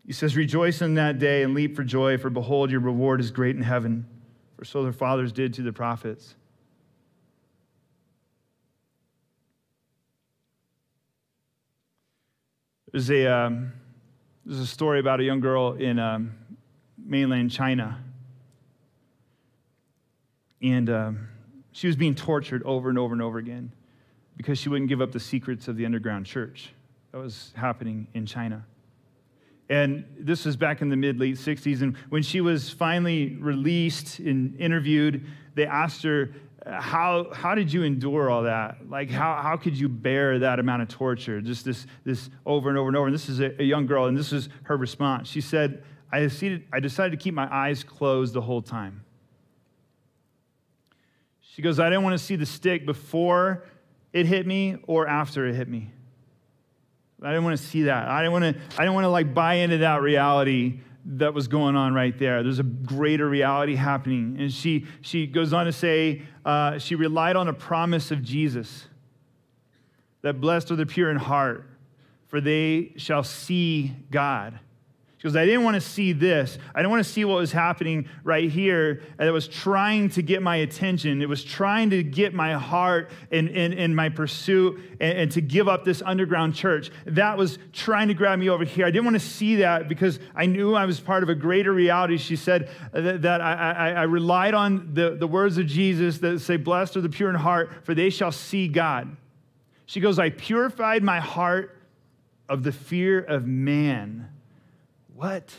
He 0.07 0.14
says, 0.14 0.37
Rejoice 0.37 0.81
in 0.81 0.94
that 0.94 1.18
day 1.18 1.42
and 1.42 1.53
leap 1.53 1.77
for 1.77 1.85
joy, 1.85 2.16
for 2.16 2.31
behold, 2.31 2.70
your 2.70 2.81
reward 2.81 3.20
is 3.20 3.31
great 3.31 3.57
in 3.57 3.62
heaven, 3.62 4.07
for 4.57 4.64
so 4.64 4.83
their 4.83 4.92
fathers 4.92 5.33
did 5.33 5.53
to 5.55 5.62
the 5.62 5.72
prophets. 5.72 6.35
There's 12.92 13.11
a, 13.11 13.27
um, 13.27 13.72
there's 14.46 14.61
a 14.61 14.66
story 14.66 14.98
about 14.98 15.20
a 15.20 15.22
young 15.24 15.40
girl 15.40 15.74
in 15.74 15.98
um, 15.98 16.33
mainland 16.96 17.51
China. 17.51 18.03
And 20.62 20.88
um, 20.88 21.29
she 21.72 21.87
was 21.87 21.96
being 21.96 22.14
tortured 22.14 22.62
over 22.64 22.88
and 22.88 22.98
over 22.98 23.12
and 23.12 23.20
over 23.20 23.38
again 23.38 23.72
because 24.37 24.59
she 24.59 24.70
wouldn't 24.70 24.88
give 24.88 25.03
up 25.03 25.12
the 25.12 25.20
secrets 25.20 25.68
of 25.68 25.77
the 25.77 25.85
underground 25.85 26.24
church 26.24 26.72
that 27.12 27.18
was 27.18 27.53
happening 27.55 28.07
in 28.14 28.24
China. 28.24 28.64
And 29.68 30.07
this 30.18 30.46
was 30.46 30.57
back 30.57 30.81
in 30.81 30.88
the 30.88 30.96
mid 30.96 31.20
late 31.20 31.37
60s. 31.37 31.83
And 31.83 31.94
when 32.09 32.22
she 32.22 32.40
was 32.40 32.70
finally 32.70 33.37
released 33.38 34.18
and 34.18 34.59
interviewed, 34.59 35.27
they 35.55 35.66
asked 35.66 36.03
her, 36.05 36.31
how, 36.66 37.33
how 37.33 37.55
did 37.55 37.73
you 37.73 37.83
endure 37.83 38.31
all 38.31 38.42
that? 38.42 38.88
Like, 38.88 39.11
how, 39.11 39.40
how 39.42 39.57
could 39.57 39.79
you 39.79 39.88
bear 39.88 40.40
that 40.40 40.59
amount 40.59 40.83
of 40.83 40.88
torture? 40.88 41.40
Just 41.40 41.64
this, 41.64 41.87
this 42.05 42.31
over 42.44 42.68
and 42.68 42.77
over 42.77 42.88
and 42.88 42.97
over. 42.97 43.07
And 43.07 43.14
this 43.14 43.29
is 43.29 43.40
a, 43.40 43.61
a 43.61 43.64
young 43.64 43.87
girl, 43.87 44.07
and 44.07 44.16
this 44.16 44.33
is 44.33 44.49
her 44.64 44.77
response. 44.77 45.29
She 45.29 45.40
said, 45.40 45.85
I 46.11 46.21
decided, 46.21 46.64
I 46.73 46.81
decided 46.81 47.18
to 47.18 47.23
keep 47.23 47.35
my 47.35 47.53
eyes 47.55 47.85
closed 47.85 48.35
the 48.35 48.40
whole 48.40 48.62
time. 48.62 49.05
She 51.40 51.62
goes, 51.62 51.81
I 51.81 51.88
didn't 51.88 52.05
want 52.05 52.18
to 52.18 52.25
see 52.25 52.37
the 52.37 52.47
stick 52.47 52.87
before 52.87 53.64
it 54.12 54.27
hit 54.27 54.47
me 54.47 54.79
or 54.87 55.07
after 55.07 55.47
it 55.47 55.55
hit 55.55 55.68
me. 55.68 55.90
I 57.23 57.31
didn't 57.31 57.44
want 57.44 57.59
to 57.59 57.64
see 57.64 57.83
that. 57.85 58.09
I 58.09 58.21
didn't 58.21 58.33
want 58.33 58.44
to, 58.44 58.62
I 58.77 58.83
didn't 58.85 58.94
want 58.94 59.05
to 59.05 59.11
like 59.11 59.35
buy 59.35 59.55
into 59.55 59.79
that 59.79 60.03
reality 60.03 60.81
that 61.11 61.33
was 61.33 61.49
going 61.49 61.75
on 61.75 61.94
right 61.94 62.16
there. 62.18 62.42
There's 62.42 62.59
a 62.59 62.64
greater 62.64 63.29
reality 63.29 63.75
happening. 63.75 64.37
And 64.38 64.53
she, 64.53 64.87
she 65.01 65.27
goes 65.27 65.55
on 65.55 65.64
to 65.64 65.73
say 65.73 66.23
uh, 66.44 66.79
she 66.79 66.94
relied 66.94 67.35
on 67.35 67.49
a 67.49 67.55
promise 67.55 68.11
of 68.11 68.23
Jesus 68.23 68.87
that 70.21 70.40
blessed 70.40 70.71
are 70.71 70.77
the 70.77 70.85
pure 70.85 71.11
in 71.11 71.16
heart, 71.16 71.64
for 72.27 72.40
they 72.40 72.92
shall 72.97 73.23
see 73.23 73.94
God. 74.11 74.59
She 75.18 75.24
goes, 75.24 75.35
I 75.35 75.44
didn't 75.44 75.64
want 75.64 75.74
to 75.74 75.81
see 75.81 76.12
this. 76.12 76.59
I 76.72 76.78
didn't 76.78 76.92
want 76.92 77.04
to 77.04 77.12
see 77.12 77.24
what 77.24 77.38
was 77.38 77.50
happening 77.50 78.09
right 78.22 78.48
here. 78.48 79.02
And 79.18 79.28
it 79.28 79.33
was 79.33 79.48
trying 79.48 80.11
to 80.11 80.22
get 80.22 80.42
my 80.42 80.57
attention. 80.57 81.22
It 81.22 81.28
was 81.28 81.42
trying 81.42 81.90
to 81.90 82.04
get 82.04 82.35
my 82.35 82.52
heart 82.52 83.11
in, 83.33 83.48
in, 83.48 83.72
in 83.72 83.96
my 83.96 84.11
pursuit 84.11 84.81
and, 85.00 85.18
and, 85.18 85.33
to 85.33 85.40
give 85.40 85.66
up 85.66 85.85
this 85.85 86.02
underground 86.07 86.54
church. 86.54 86.92
That 87.04 87.37
was 87.37 87.59
trying 87.72 88.07
to 88.09 88.14
grab 88.14 88.38
me 88.38 88.48
over 88.48 88.64
here. 88.64 88.87
I 88.87 88.92
didn't 88.92 89.07
want 89.07 89.16
to 89.16 89.26
see 89.26 89.57
that 89.57 89.88
because 89.88 90.20
I 90.37 90.46
knew 90.46 90.74
I 90.74 90.87
was 90.87 91.00
part 91.00 91.24
of 91.24 91.28
a 91.28 91.35
greater 91.35 91.72
reality. 91.72 92.16
She 92.16 92.37
said 92.37 92.70
that, 92.92 93.22
that 93.22 93.40
I, 93.40 93.54
I, 93.54 93.90
I 93.90 94.02
relied 94.04 94.54
on 94.54 94.94
the, 94.94 95.16
the 95.16 95.26
words 95.26 95.59
of 95.59 95.66
Jesus 95.66 96.18
that 96.18 96.38
say, 96.38 96.57
Blessed 96.57 96.96
are 96.96 97.00
the 97.00 97.09
pure 97.09 97.28
in 97.28 97.35
heart, 97.35 97.70
for 97.83 97.92
they 97.92 98.11
shall 98.11 98.31
see 98.31 98.68
God. 98.68 99.16
She 99.85 99.98
goes, 99.98 100.20
I 100.20 100.31
purified 100.31 101.02
my 101.02 101.18
heart 101.18 101.76
of 102.48 102.62
the 102.62 102.70
fear 102.70 103.18
of 103.18 103.48
man 103.48 104.28
what? 105.18 105.52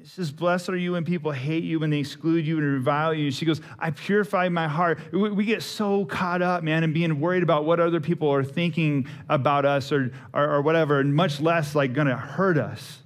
It 0.00 0.06
says, 0.06 0.30
Blessed 0.30 0.68
are 0.68 0.76
you 0.76 0.92
when 0.92 1.04
people 1.04 1.32
hate 1.32 1.64
you, 1.64 1.80
when 1.80 1.90
they 1.90 1.98
exclude 1.98 2.46
you 2.46 2.58
and 2.58 2.64
revile 2.64 3.12
you. 3.12 3.32
She 3.32 3.44
goes, 3.44 3.60
I 3.76 3.90
purify 3.90 4.48
my 4.48 4.68
heart. 4.68 5.00
We 5.12 5.44
get 5.44 5.64
so 5.64 6.04
caught 6.04 6.42
up, 6.42 6.62
man, 6.62 6.84
in 6.84 6.92
being 6.92 7.18
worried 7.18 7.42
about 7.42 7.64
what 7.64 7.80
other 7.80 8.00
people 8.00 8.32
are 8.32 8.44
thinking 8.44 9.08
about 9.28 9.64
us 9.64 9.90
or, 9.90 10.12
or, 10.32 10.48
or 10.48 10.62
whatever, 10.62 11.00
and 11.00 11.12
much 11.12 11.40
less 11.40 11.74
like 11.74 11.92
to 12.06 12.16
hurt 12.16 12.56
us, 12.56 13.00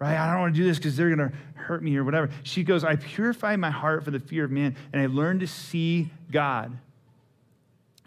right? 0.00 0.18
I 0.18 0.32
don't 0.32 0.40
want 0.40 0.54
to 0.56 0.60
do 0.60 0.66
this 0.66 0.78
because 0.78 0.96
they're 0.96 1.14
to 1.30 1.36
hurt 1.54 1.80
me 1.80 1.96
or 1.96 2.02
whatever. 2.02 2.30
She 2.42 2.64
goes, 2.64 2.82
I 2.82 2.96
purify 2.96 3.54
my 3.54 3.70
heart 3.70 4.04
for 4.04 4.10
the 4.10 4.18
fear 4.18 4.44
of 4.44 4.50
man, 4.50 4.74
and 4.92 5.00
I 5.00 5.06
learned 5.06 5.38
to 5.40 5.46
see 5.46 6.10
God. 6.32 6.76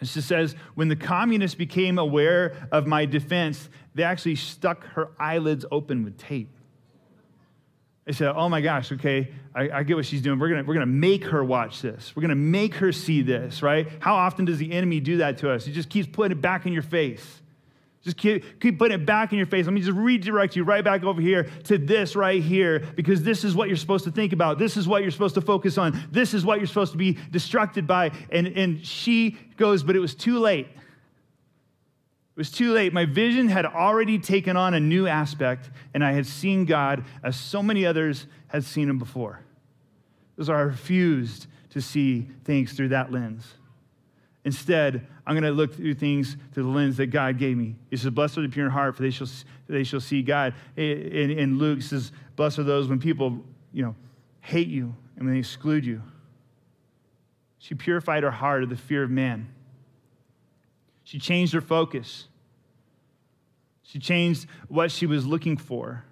She 0.04 0.22
says, 0.22 0.56
when 0.76 0.90
the 0.90 0.96
communists 0.96 1.56
became 1.56 1.98
aware 1.98 2.68
of 2.72 2.86
my 2.86 3.06
defense, 3.06 3.68
they 3.96 4.04
actually 4.04 4.36
stuck 4.36 4.86
her 4.90 5.10
eyelids 5.20 5.66
open 5.72 6.04
with 6.04 6.18
tape. 6.18 6.50
They 8.06 8.14
said, 8.14 8.34
Oh 8.36 8.48
my 8.48 8.62
gosh, 8.62 8.92
okay, 8.94 9.34
I, 9.54 9.70
I 9.70 9.84
get 9.84 9.98
what 9.98 10.06
she's 10.06 10.22
doing. 10.22 10.40
We're 10.40 10.50
gonna, 10.50 10.64
we're 10.64 10.76
gonna 10.76 10.86
make 10.86 11.26
her 11.26 11.44
watch 11.44 11.82
this. 11.82 12.16
We're 12.16 12.22
gonna 12.22 12.36
make 12.36 12.76
her 12.76 12.92
see 12.94 13.22
this, 13.22 13.62
right? 13.62 13.88
How 14.00 14.16
often 14.16 14.46
does 14.46 14.60
the 14.60 14.72
enemy 14.72 15.00
do 15.02 15.18
that 15.18 15.40
to 15.40 15.52
us? 15.52 15.66
He 15.66 15.74
just 15.74 15.90
keeps 15.90 16.08
putting 16.08 16.38
it 16.38 16.42
back 16.42 16.66
in 16.66 16.72
your 16.72 16.84
face. 16.84 17.42
Just 18.08 18.15
keep, 18.15 18.62
keep 18.62 18.80
putting 18.80 19.02
it 19.02 19.06
back 19.06 19.34
in 19.34 19.38
your 19.38 19.48
face. 19.48 19.65
Let 19.65 19.74
me 19.74 19.82
just 19.82 19.91
redirect 19.91 20.56
you 20.56 20.63
right 20.63 20.82
back 20.82 21.04
over 21.04 21.20
here 21.20 21.43
to 21.65 21.78
this 21.78 22.15
right 22.15 22.41
here 22.41 22.80
because 22.96 23.22
this 23.22 23.43
is 23.43 23.54
what 23.54 23.67
you're 23.67 23.76
supposed 23.76 24.06
to 24.06 24.12
think 24.12 24.32
about. 24.32 24.58
This 24.58 24.78
is 24.78 24.88
what 24.88 25.02
you're 25.02 25.12
supposed 25.12 25.36
to 25.36 25.41
focus 25.41 25.78
on. 25.78 26.02
This 26.10 26.34
is 26.34 26.46
what 26.46 26.60
you're 26.60 26.67
supposed 26.67 26.93
to 26.93 26.98
be 26.98 27.17
distracted 27.32 27.86
by. 27.86 28.12
And, 28.32 28.48
and 28.48 28.86
she 28.86 29.32
goes, 29.58 29.84
But 29.84 29.98
it 29.98 30.00
was 30.00 30.15
too 30.15 30.39
late. 30.39 30.67
It 30.67 32.38
was 32.38 32.50
too 32.50 32.72
late. 32.72 32.93
My 32.93 33.04
vision 33.04 33.50
had 33.50 33.65
already 33.65 34.20
taken 34.20 34.56
on 34.56 34.74
a 34.74 34.80
new 34.80 35.06
aspect, 35.06 35.70
and 35.93 36.02
I 36.02 36.13
had 36.13 36.26
seen 36.26 36.63
God 36.63 37.04
as 37.26 37.36
so 37.36 37.62
many 37.62 37.86
others 37.86 38.26
had 38.48 38.63
seen 38.63 38.88
him 38.89 39.00
before. 39.00 39.41
Because 40.34 40.50
I 40.50 40.62
refused 40.62 41.48
to 41.72 41.82
see 41.82 42.30
things 42.46 42.72
through 42.72 42.88
that 42.88 43.12
lens. 43.12 43.56
Instead, 44.48 45.06
I'm 45.26 45.34
going 45.34 45.44
to 45.44 45.52
look 45.52 45.76
through 45.76 45.96
things 45.96 46.38
through 46.54 46.64
the 46.64 46.70
lens 46.70 46.96
that 46.96 47.08
God 47.08 47.38
gave 47.38 47.58
me. 47.58 47.76
He 47.90 47.98
says, 47.98 48.12
Blessed 48.12 48.38
are 48.38 48.44
the 48.44 48.48
pure 48.48 48.68
in 48.68 48.72
heart, 48.72 48.96
for 48.96 49.04
they 49.04 49.10
shall, 49.10 49.28
they 49.68 49.84
shall 49.84 50.00
see 50.00 50.22
God. 50.22 50.54
In, 50.78 51.32
in 51.32 51.58
Luke, 51.58 51.82
says, 51.82 52.14
Blessed 52.38 52.60
are 52.60 52.64
those 52.64 52.88
when 52.88 52.98
people, 52.98 53.44
you 53.74 53.84
know, 53.84 53.94
hate 54.40 54.70
you 54.70 54.96
and 55.18 55.26
when 55.26 55.34
they 55.34 55.40
exclude 55.40 55.86
you. 55.86 56.02
She 57.60 57.76
purified 57.76 58.24
her 58.24 58.32
heart 58.32 58.64
of 58.64 58.70
the 58.70 58.78
fear 58.78 59.04
of 59.04 59.12
man. 59.12 59.50
She 61.04 61.20
changed 61.20 61.52
her 61.52 61.60
focus. 61.60 62.30
She 63.84 64.00
changed 64.00 64.48
what 64.70 64.92
she 64.92 65.06
was 65.06 65.26
looking 65.26 65.58
for. 65.58 66.06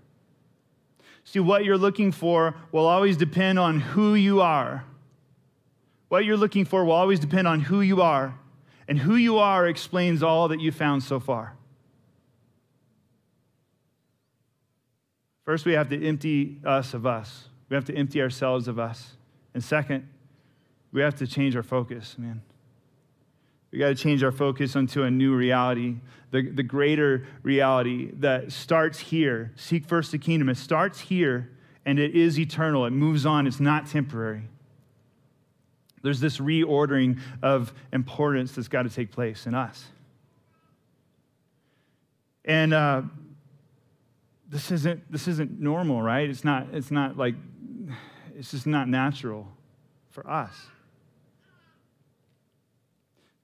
See, 1.24 1.40
what 1.40 1.64
you're 1.64 1.78
looking 1.78 2.12
for 2.12 2.54
will 2.74 2.86
always 2.86 3.16
depend 3.16 3.60
on 3.60 3.80
who 3.80 4.14
you 4.14 4.42
are. 4.42 4.84
What 6.10 6.26
you're 6.26 6.38
looking 6.38 6.66
for 6.66 6.86
will 6.86 6.94
always 6.94 7.20
depend 7.20 7.48
on 7.48 7.62
who 7.62 7.82
you 7.82 8.02
are. 8.02 8.38
And 8.88 9.00
who 9.00 9.16
you 9.16 9.40
are 9.40 9.68
explains 9.68 10.22
all 10.22 10.48
that 10.50 10.60
you 10.60 10.72
found 10.72 11.04
so 11.04 11.20
far. 11.20 11.56
First, 15.44 15.66
we 15.66 15.74
have 15.74 15.90
to 15.90 16.08
empty 16.08 16.60
us 16.64 16.94
of 16.94 17.06
us. 17.06 17.50
We 17.70 17.76
have 17.76 17.86
to 17.86 17.96
empty 17.96 18.22
ourselves 18.22 18.68
of 18.68 18.78
us. 18.78 19.14
And 19.54 19.64
second, 19.64 20.08
we 20.92 21.02
have 21.02 21.16
to 21.16 21.28
change 21.28 21.56
our 21.56 21.64
focus, 21.64 22.16
man. 22.18 22.42
We 23.72 23.80
got 23.80 23.88
to 23.90 23.96
change 23.96 24.24
our 24.24 24.32
focus 24.32 24.76
onto 24.76 25.04
a 25.04 25.12
new 25.12 25.36
reality, 25.36 25.96
the, 26.32 26.50
the 26.50 26.64
greater 26.64 27.28
reality 27.44 28.12
that 28.20 28.52
starts 28.52 29.00
here. 29.00 29.52
Seek 29.56 29.86
first 29.86 30.12
the 30.12 30.18
kingdom. 30.18 30.48
It 30.50 30.58
starts 30.58 31.00
here 31.00 31.52
and 31.86 32.00
it 32.00 32.16
is 32.16 32.40
eternal. 32.40 32.86
It 32.86 32.92
moves 32.92 33.26
on, 33.26 33.48
it's 33.48 33.60
not 33.60 33.88
temporary. 33.88 34.44
There's 36.06 36.20
this 36.20 36.38
reordering 36.38 37.20
of 37.42 37.74
importance 37.92 38.52
that's 38.52 38.68
got 38.68 38.84
to 38.84 38.92
take 38.92 39.12
place 39.12 39.48
in 39.48 39.56
us. 39.56 39.84
And 42.46 42.76
uh, 42.76 43.02
this 44.48 44.70
isn't 44.70 45.12
this 45.12 45.28
isn't 45.28 45.60
normal, 45.60 46.04
right? 46.04 46.30
It's 46.30 46.44
not 46.44 46.68
it's 46.74 46.92
not 46.92 47.18
like 47.18 47.34
it's 48.38 48.52
just 48.52 48.68
not 48.68 48.88
natural 48.88 49.48
for 50.12 50.30
us. 50.30 50.54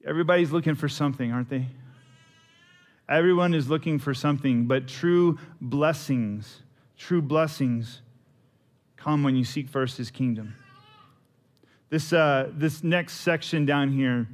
Everybody's 0.06 0.52
looking 0.52 0.76
for 0.76 0.88
something, 0.88 1.32
aren't 1.32 1.50
they? 1.50 1.66
Everyone 3.10 3.56
is 3.56 3.72
looking 3.72 3.98
for 3.98 4.14
something, 4.14 4.68
but 4.68 4.88
true 4.88 5.40
blessings, 5.60 6.62
true 6.96 7.24
blessings 7.24 8.02
come 8.98 9.24
when 9.24 9.36
you 9.36 9.46
seek 9.46 9.68
first 9.68 9.98
his 9.98 10.12
kingdom. 10.12 10.54
This, 11.92 12.14
uh, 12.14 12.50
this 12.54 12.86
next 12.86 13.16
section 13.16 13.66
down 13.66 13.92
here, 13.92 14.26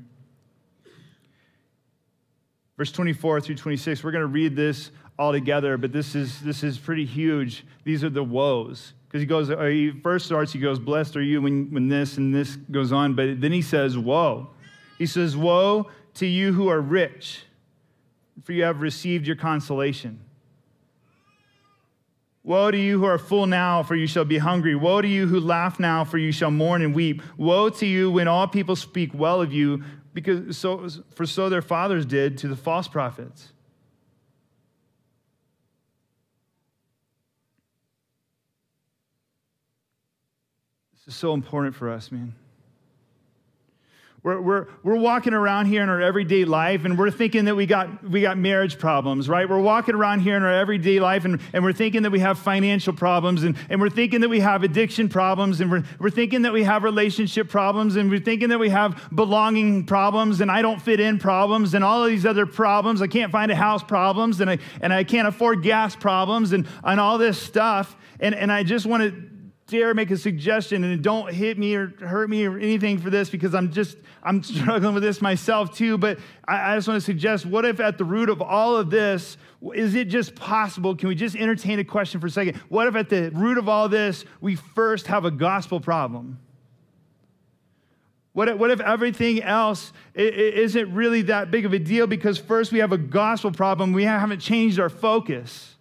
verse 2.78 2.91
24 2.91 3.41
through 3.41 3.56
26, 3.56 4.04
we're 4.04 4.12
going 4.12 4.22
to 4.22 4.28
read 4.28 4.56
this 4.56 4.91
all 5.17 5.32
together, 5.32 5.76
but 5.76 5.91
this 5.91 6.13
is, 6.13 6.39
this 6.41 6.63
is 6.63 6.78
pretty 6.78 7.04
huge. 7.04 7.65
These 7.84 8.04
are 8.04 8.12
the 8.12 8.24
woes. 8.24 8.93
Because 9.08 9.22
he 9.22 9.26
goes, 9.26 9.50
he 9.50 9.91
first 10.04 10.28
starts, 10.28 10.54
he 10.54 10.60
goes, 10.60 10.78
Blessed 10.78 11.17
are 11.17 11.22
you 11.22 11.41
when, 11.41 11.72
when 11.72 11.89
this 11.89 12.17
and 12.17 12.34
this 12.34 12.58
goes 12.70 12.91
on, 12.91 13.15
but 13.15 13.41
then 13.41 13.52
he 13.52 13.63
says, 13.63 13.98
Woe. 13.98 14.52
He 15.00 15.08
says, 15.08 15.36
Woe 15.36 15.89
to 16.13 16.28
you 16.28 16.54
who 16.54 16.67
are 16.67 16.80
rich, 16.80 17.43
for 18.43 18.54
you 18.54 18.65
have 18.65 18.82
received 18.82 19.26
your 19.26 19.36
consolation. 19.36 20.20
Woe 22.47 22.71
to 22.71 22.77
you 22.77 22.97
who 22.97 23.03
are 23.03 23.17
full 23.17 23.45
now, 23.45 23.83
for 23.83 23.93
you 23.93 24.07
shall 24.07 24.23
be 24.23 24.38
hungry. 24.38 24.73
Woe 24.73 25.01
to 25.01 25.07
you 25.07 25.27
who 25.27 25.41
laugh 25.41 25.81
now, 25.81 26.05
for 26.05 26.17
you 26.17 26.31
shall 26.31 26.49
mourn 26.49 26.81
and 26.81 26.95
weep. 26.95 27.21
Woe 27.36 27.67
to 27.67 27.86
you 27.86 28.10
when 28.10 28.29
all 28.29 28.47
people 28.47 28.77
speak 28.77 29.13
well 29.13 29.41
of 29.41 29.51
you, 29.51 29.83
because 30.13 30.57
so, 30.57 30.88
for 31.13 31.25
so 31.25 31.49
their 31.49 31.62
fathers 31.62 32.05
did 32.05 32.38
to 32.38 32.47
the 32.47 32.55
false 32.55 32.88
prophets. 32.88 33.51
This 40.93 41.13
is 41.13 41.19
so 41.19 41.33
important 41.33 41.75
for 41.75 41.89
us, 41.89 42.13
man. 42.13 42.33
We're, 44.27 44.41
we're, 44.41 44.67
we're 44.83 44.97
walking 44.97 45.33
around 45.33 45.67
here 45.67 45.81
in 45.81 45.87
our 45.87 46.01
everyday 46.01 46.43
life 46.43 46.83
and 46.83 46.99
we're 46.99 47.11
thinking 47.11 47.45
that 47.45 47.55
we 47.55 47.65
got, 47.65 48.03
we 48.03 48.19
got 48.19 48.37
marriage 48.37 48.77
problems, 48.77 49.29
right? 49.29 49.47
We're 49.47 49.61
walking 49.61 49.95
around 49.95 50.19
here 50.19 50.35
in 50.35 50.43
our 50.43 50.51
everyday 50.51 50.99
life 50.99 51.23
and, 51.23 51.39
and 51.53 51.63
we're 51.63 51.71
thinking 51.71 52.03
that 52.03 52.11
we 52.11 52.19
have 52.19 52.37
financial 52.37 52.91
problems 52.91 53.43
and, 53.43 53.55
and 53.69 53.79
we're 53.79 53.89
thinking 53.89 54.19
that 54.19 54.27
we 54.27 54.41
have 54.41 54.63
addiction 54.63 55.07
problems 55.07 55.61
and 55.61 55.71
we're, 55.71 55.85
we're 55.97 56.09
thinking 56.09 56.41
that 56.41 56.51
we 56.51 56.63
have 56.63 56.83
relationship 56.83 57.47
problems 57.47 57.95
and 57.95 58.09
we're 58.09 58.19
thinking 58.19 58.49
that 58.49 58.59
we 58.59 58.67
have 58.67 59.01
belonging 59.15 59.85
problems 59.85 60.41
and 60.41 60.51
I 60.51 60.61
don't 60.61 60.81
fit 60.81 60.99
in 60.99 61.19
problems 61.19 61.73
and 61.73 61.81
all 61.81 62.03
of 62.03 62.09
these 62.09 62.25
other 62.25 62.45
problems. 62.45 63.01
I 63.01 63.07
can't 63.07 63.31
find 63.31 63.49
a 63.49 63.55
house 63.55 63.81
problems 63.81 64.41
and 64.41 64.49
I, 64.49 64.57
and 64.81 64.91
I 64.91 65.05
can't 65.05 65.29
afford 65.29 65.63
gas 65.63 65.95
problems 65.95 66.51
and, 66.51 66.67
and 66.83 66.99
all 66.99 67.17
this 67.17 67.41
stuff. 67.41 67.95
And, 68.19 68.35
and 68.35 68.51
I 68.51 68.63
just 68.63 68.85
want 68.85 69.03
to 69.03 69.37
dare 69.67 69.93
make 69.93 70.12
a 70.12 70.17
suggestion 70.17 70.84
and 70.86 71.03
don't 71.03 71.32
hit 71.34 71.58
me 71.58 71.75
or 71.75 71.88
hurt 71.99 72.30
me 72.30 72.45
or 72.45 72.58
anything 72.58 72.97
for 72.97 73.10
this 73.10 73.30
because 73.30 73.53
I'm 73.53 73.71
just, 73.71 73.97
I'm 74.23 74.41
struggling 74.43 74.93
with 74.93 75.03
this 75.03 75.21
myself 75.21 75.75
too. 75.75 75.97
But 75.97 76.19
I, 76.47 76.73
I 76.73 76.75
just 76.77 76.88
want 76.88 76.99
to 76.99 77.06
suggest 77.06 77.45
what 77.45 77.65
if 77.65 77.80
at 77.82 77.97
the 77.97 78.06
root 78.06 78.30
of 78.30 78.41
all 78.41 78.77
of 78.77 78.89
this, 78.89 79.38
is 79.75 79.93
it 79.93 80.06
just 80.06 80.36
possible? 80.36 80.95
Can 80.95 81.10
we 81.10 81.15
just 81.15 81.36
entertain 81.36 81.80
a 81.80 81.84
question 81.84 82.21
for 82.21 82.27
a 82.27 82.32
second? 82.32 82.56
What 82.69 82.88
if 82.88 82.95
at 82.95 83.10
the 83.10 83.30
root 83.32 83.58
of 83.58 83.67
all 83.67 83.89
this, 83.89 84.23
we 84.39 84.56
first 84.56 85.08
have 85.08 85.25
a 85.25 85.32
gospel 85.32 85.82
problem? 85.82 86.39
What 88.32 88.47
if, 88.47 88.58
what 88.58 88.71
if 88.71 88.80
everything 88.80 89.41
else 89.41 89.91
isn't 90.13 90.93
really 90.93 91.23
that 91.23 91.51
big 91.51 91.65
of 91.65 91.73
a 91.73 91.80
deal 91.80 92.08
because 92.08 92.38
first 92.38 92.71
we 92.71 92.80
have 92.80 92.91
a 92.91 92.97
gospel 92.97 93.51
problem, 93.51 93.93
we 93.93 94.03
haven't 94.06 94.39
changed 94.39 94.80
our 94.80 94.89
focus? 94.89 95.76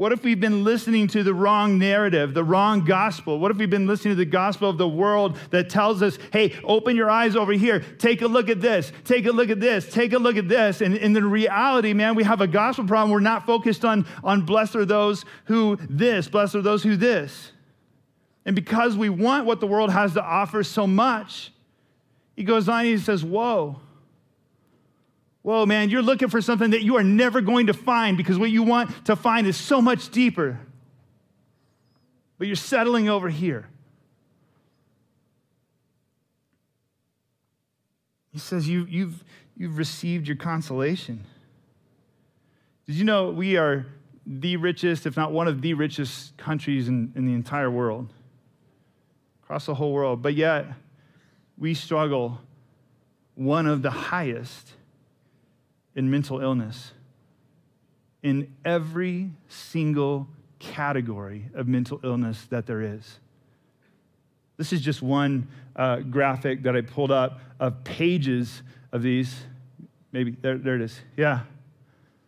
What 0.00 0.12
if 0.12 0.24
we've 0.24 0.40
been 0.40 0.64
listening 0.64 1.08
to 1.08 1.22
the 1.22 1.34
wrong 1.34 1.78
narrative, 1.78 2.32
the 2.32 2.42
wrong 2.42 2.86
gospel? 2.86 3.38
What 3.38 3.50
if 3.50 3.58
we've 3.58 3.68
been 3.68 3.86
listening 3.86 4.12
to 4.12 4.16
the 4.16 4.24
gospel 4.24 4.70
of 4.70 4.78
the 4.78 4.88
world 4.88 5.36
that 5.50 5.68
tells 5.68 6.00
us, 6.02 6.18
hey, 6.32 6.58
open 6.64 6.96
your 6.96 7.10
eyes 7.10 7.36
over 7.36 7.52
here, 7.52 7.80
take 7.98 8.22
a 8.22 8.26
look 8.26 8.48
at 8.48 8.62
this, 8.62 8.92
take 9.04 9.26
a 9.26 9.30
look 9.30 9.50
at 9.50 9.60
this, 9.60 9.92
take 9.92 10.14
a 10.14 10.18
look 10.18 10.38
at 10.38 10.48
this? 10.48 10.80
And 10.80 10.96
in 10.96 11.12
the 11.12 11.22
reality, 11.22 11.92
man, 11.92 12.14
we 12.14 12.24
have 12.24 12.40
a 12.40 12.46
gospel 12.46 12.86
problem. 12.86 13.10
We're 13.10 13.20
not 13.20 13.44
focused 13.44 13.84
on, 13.84 14.06
on 14.24 14.46
blessed 14.46 14.74
are 14.76 14.86
those 14.86 15.26
who 15.44 15.76
this, 15.90 16.28
blessed 16.28 16.54
are 16.54 16.62
those 16.62 16.82
who 16.82 16.96
this. 16.96 17.52
And 18.46 18.56
because 18.56 18.96
we 18.96 19.10
want 19.10 19.44
what 19.44 19.60
the 19.60 19.66
world 19.66 19.90
has 19.90 20.14
to 20.14 20.24
offer 20.24 20.62
so 20.62 20.86
much, 20.86 21.52
he 22.36 22.44
goes 22.44 22.70
on 22.70 22.86
he 22.86 22.96
says, 22.96 23.22
woe. 23.22 23.80
Woe, 25.42 25.64
man, 25.64 25.88
you're 25.88 26.02
looking 26.02 26.28
for 26.28 26.40
something 26.40 26.70
that 26.70 26.82
you 26.82 26.96
are 26.96 27.02
never 27.02 27.40
going 27.40 27.68
to 27.68 27.74
find 27.74 28.16
because 28.16 28.38
what 28.38 28.50
you 28.50 28.62
want 28.62 29.06
to 29.06 29.16
find 29.16 29.46
is 29.46 29.56
so 29.56 29.80
much 29.80 30.10
deeper. 30.10 30.60
But 32.38 32.46
you're 32.46 32.56
settling 32.56 33.08
over 33.08 33.28
here. 33.28 33.68
He 38.32 38.38
says, 38.38 38.68
you, 38.68 38.86
you've, 38.88 39.24
you've 39.56 39.76
received 39.76 40.28
your 40.28 40.36
consolation. 40.36 41.24
Did 42.86 42.96
you 42.96 43.04
know 43.04 43.30
we 43.30 43.56
are 43.56 43.86
the 44.26 44.56
richest, 44.56 45.06
if 45.06 45.16
not 45.16 45.32
one 45.32 45.48
of 45.48 45.62
the 45.62 45.74
richest 45.74 46.36
countries 46.36 46.86
in, 46.86 47.12
in 47.16 47.26
the 47.26 47.32
entire 47.32 47.70
world? 47.70 48.12
Across 49.42 49.66
the 49.66 49.74
whole 49.74 49.92
world. 49.92 50.22
But 50.22 50.34
yet, 50.34 50.66
we 51.58 51.74
struggle 51.74 52.40
one 53.34 53.66
of 53.66 53.82
the 53.82 53.90
highest 53.90 54.74
in 56.00 56.10
mental 56.10 56.40
illness 56.40 56.92
in 58.22 58.50
every 58.64 59.30
single 59.48 60.26
category 60.58 61.44
of 61.52 61.68
mental 61.68 62.00
illness 62.02 62.46
that 62.48 62.64
there 62.64 62.80
is. 62.80 63.18
This 64.56 64.72
is 64.72 64.80
just 64.80 65.02
one 65.02 65.46
uh, 65.76 65.96
graphic 65.96 66.62
that 66.62 66.74
I 66.74 66.80
pulled 66.80 67.10
up 67.10 67.40
of 67.60 67.84
pages 67.84 68.62
of 68.92 69.02
these. 69.02 69.42
Maybe, 70.10 70.30
there, 70.40 70.56
there 70.56 70.76
it 70.76 70.80
is. 70.80 70.98
Yeah. 71.18 71.40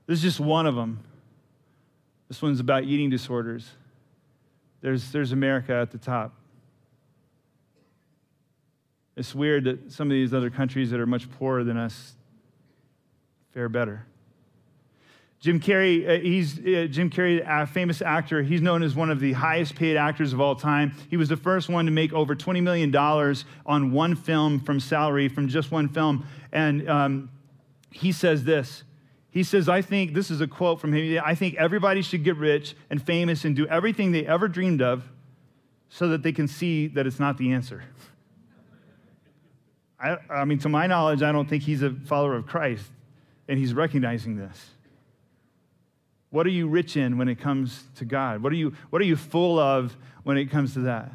This 0.07 0.19
is 0.19 0.23
just 0.23 0.41
one 0.41 0.67
of 0.67 0.75
them. 0.75 1.01
This 2.29 2.43
one's 2.43 2.61
about 2.61 2.85
eating 2.85 3.09
disorders. 3.09 3.71
There's, 4.83 5.11
there's 5.13 5.33
America 5.33 5.75
at 5.75 5.91
the 5.91 5.99
top. 5.99 6.35
It's 9.17 9.35
weird 9.35 9.65
that 9.65 9.93
some 9.93 10.09
of 10.09 10.13
these 10.13 10.35
other 10.35 10.51
countries 10.51 10.91
that 10.91 11.01
are 11.01 11.07
much 11.07 11.31
poorer 11.31 11.65
than 11.65 11.79
us 11.79 12.17
fare 13.53 13.69
better. 13.69 14.07
Jim 15.43 15.59
Carrey, 15.59 16.09
uh, 16.09 16.23
he's 16.23 16.59
uh, 16.61 16.87
Jim 16.89 17.11
Carrey, 17.11 17.45
a 17.45 17.67
famous 17.67 18.01
actor. 18.01 18.43
He's 18.43 18.63
known 18.63 18.85
as 18.85 18.95
one 18.95 19.11
of 19.11 19.19
the 19.19 19.33
highest 19.33 19.75
paid 19.75 19.97
actors 19.97 20.33
of 20.33 20.41
all 20.41 20.55
time. 20.55 20.95
He 21.11 21.17
was 21.17 21.29
the 21.29 21.37
first 21.37 21.69
one 21.69 21.85
to 21.87 21.91
make 21.91 22.13
over 22.13 22.37
$20 22.37 22.63
million 22.63 22.95
on 23.67 23.91
one 23.91 24.15
film 24.15 24.61
from 24.61 24.79
salary, 24.79 25.29
from 25.29 25.49
just 25.49 25.73
one 25.73 25.89
film. 25.89 26.27
And 26.53 26.89
um, 26.89 27.31
he 27.91 28.13
says 28.13 28.45
this. 28.45 28.85
He 29.31 29.43
says, 29.43 29.69
I 29.69 29.83
think, 29.83 30.15
this 30.15 30.31
is 30.31 30.41
a 30.41 30.47
quote 30.47 30.81
from 30.81 30.93
him, 30.93 31.21
I 31.25 31.35
think 31.35 31.57
everybody 31.57 32.03
should 32.03 32.23
get 32.23 32.37
rich 32.37 32.77
and 32.89 33.03
famous 33.03 33.45
and 33.45 33.57
do 33.57 33.67
everything 33.67 34.13
they 34.13 34.25
ever 34.25 34.47
dreamed 34.47 34.81
of 34.81 35.09
so 35.89 36.09
that 36.09 36.23
they 36.23 36.33
can 36.33 36.47
see 36.47 36.87
that 36.89 37.05
it's 37.05 37.19
not 37.19 37.37
the 37.37 37.53
answer. 37.53 37.83
I, 40.01 40.19
I 40.31 40.45
mean, 40.45 40.59
to 40.61 40.69
my 40.69 40.87
knowledge, 40.87 41.23
I 41.23 41.33
don't 41.33 41.49
think 41.49 41.65
he's 41.65 41.83
a 41.83 41.91
follower 41.91 42.37
of 42.37 42.47
Christ 42.47 42.85
and 43.53 43.59
he's 43.59 43.75
recognizing 43.75 44.35
this. 44.35 44.71
What 46.31 46.47
are 46.47 46.51
you 46.51 46.69
rich 46.69 46.97
in 46.97 47.19
when 47.19 47.29
it 47.29 47.39
comes 47.39 47.85
to 47.97 48.07
God? 48.07 48.43
What 48.43 48.51
are 48.51 48.57
you, 48.57 48.73
what 48.89 49.03
are 49.03 49.05
you 49.05 49.15
full 49.15 49.59
of 49.59 49.95
when 50.23 50.39
it 50.39 50.51
comes 50.51 50.73
to 50.73 50.81
that? 50.81 51.13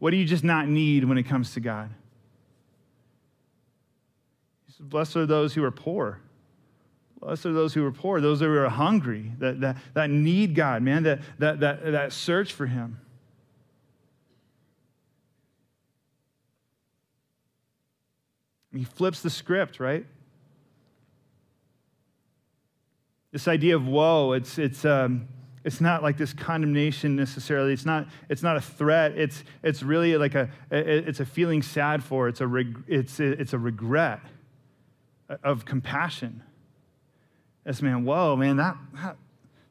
What 0.00 0.10
do 0.10 0.16
you 0.16 0.24
just 0.24 0.42
not 0.42 0.66
need 0.66 1.04
when 1.04 1.16
it 1.16 1.22
comes 1.22 1.54
to 1.54 1.60
God? 1.60 1.90
He 4.66 4.72
said, 4.72 4.90
Blessed 4.90 5.14
are 5.14 5.26
those 5.26 5.54
who 5.54 5.62
are 5.62 5.70
poor. 5.70 6.18
Blessed 7.20 7.46
are 7.46 7.52
those 7.52 7.72
who 7.72 7.86
are 7.86 7.92
poor, 7.92 8.20
those 8.20 8.40
who 8.40 8.52
are 8.52 8.68
hungry, 8.68 9.30
that, 9.38 9.60
that, 9.60 9.76
that 9.94 10.10
need 10.10 10.56
God, 10.56 10.82
man, 10.82 11.04
that, 11.04 11.20
that, 11.38 11.60
that, 11.60 11.84
that 11.92 12.12
search 12.12 12.52
for 12.52 12.66
Him. 12.66 12.98
He 18.74 18.82
flips 18.82 19.22
the 19.22 19.30
script, 19.30 19.78
right? 19.78 20.04
This 23.32 23.46
idea 23.46 23.76
of 23.76 23.86
woe, 23.86 24.32
it's, 24.32 24.58
it's, 24.58 24.84
um, 24.84 25.28
it's 25.64 25.80
not 25.80 26.02
like 26.02 26.16
this 26.16 26.32
condemnation 26.32 27.16
necessarily. 27.16 27.72
It's 27.72 27.84
not, 27.84 28.06
it's 28.28 28.42
not 28.42 28.56
a 28.56 28.60
threat. 28.60 29.12
It's, 29.16 29.44
it's 29.62 29.82
really 29.82 30.16
like 30.16 30.34
a, 30.34 30.48
it's 30.70 31.20
a 31.20 31.26
feeling 31.26 31.62
sad 31.62 32.02
for. 32.02 32.28
It's 32.28 32.40
a, 32.40 32.46
reg, 32.46 32.82
it's, 32.86 33.20
a, 33.20 33.40
it's 33.40 33.52
a 33.52 33.58
regret 33.58 34.20
of 35.44 35.64
compassion. 35.64 36.42
This 37.64 37.82
man, 37.82 38.04
whoa, 38.04 38.36
man, 38.36 38.56
that, 38.56 38.76
that, 38.94 39.16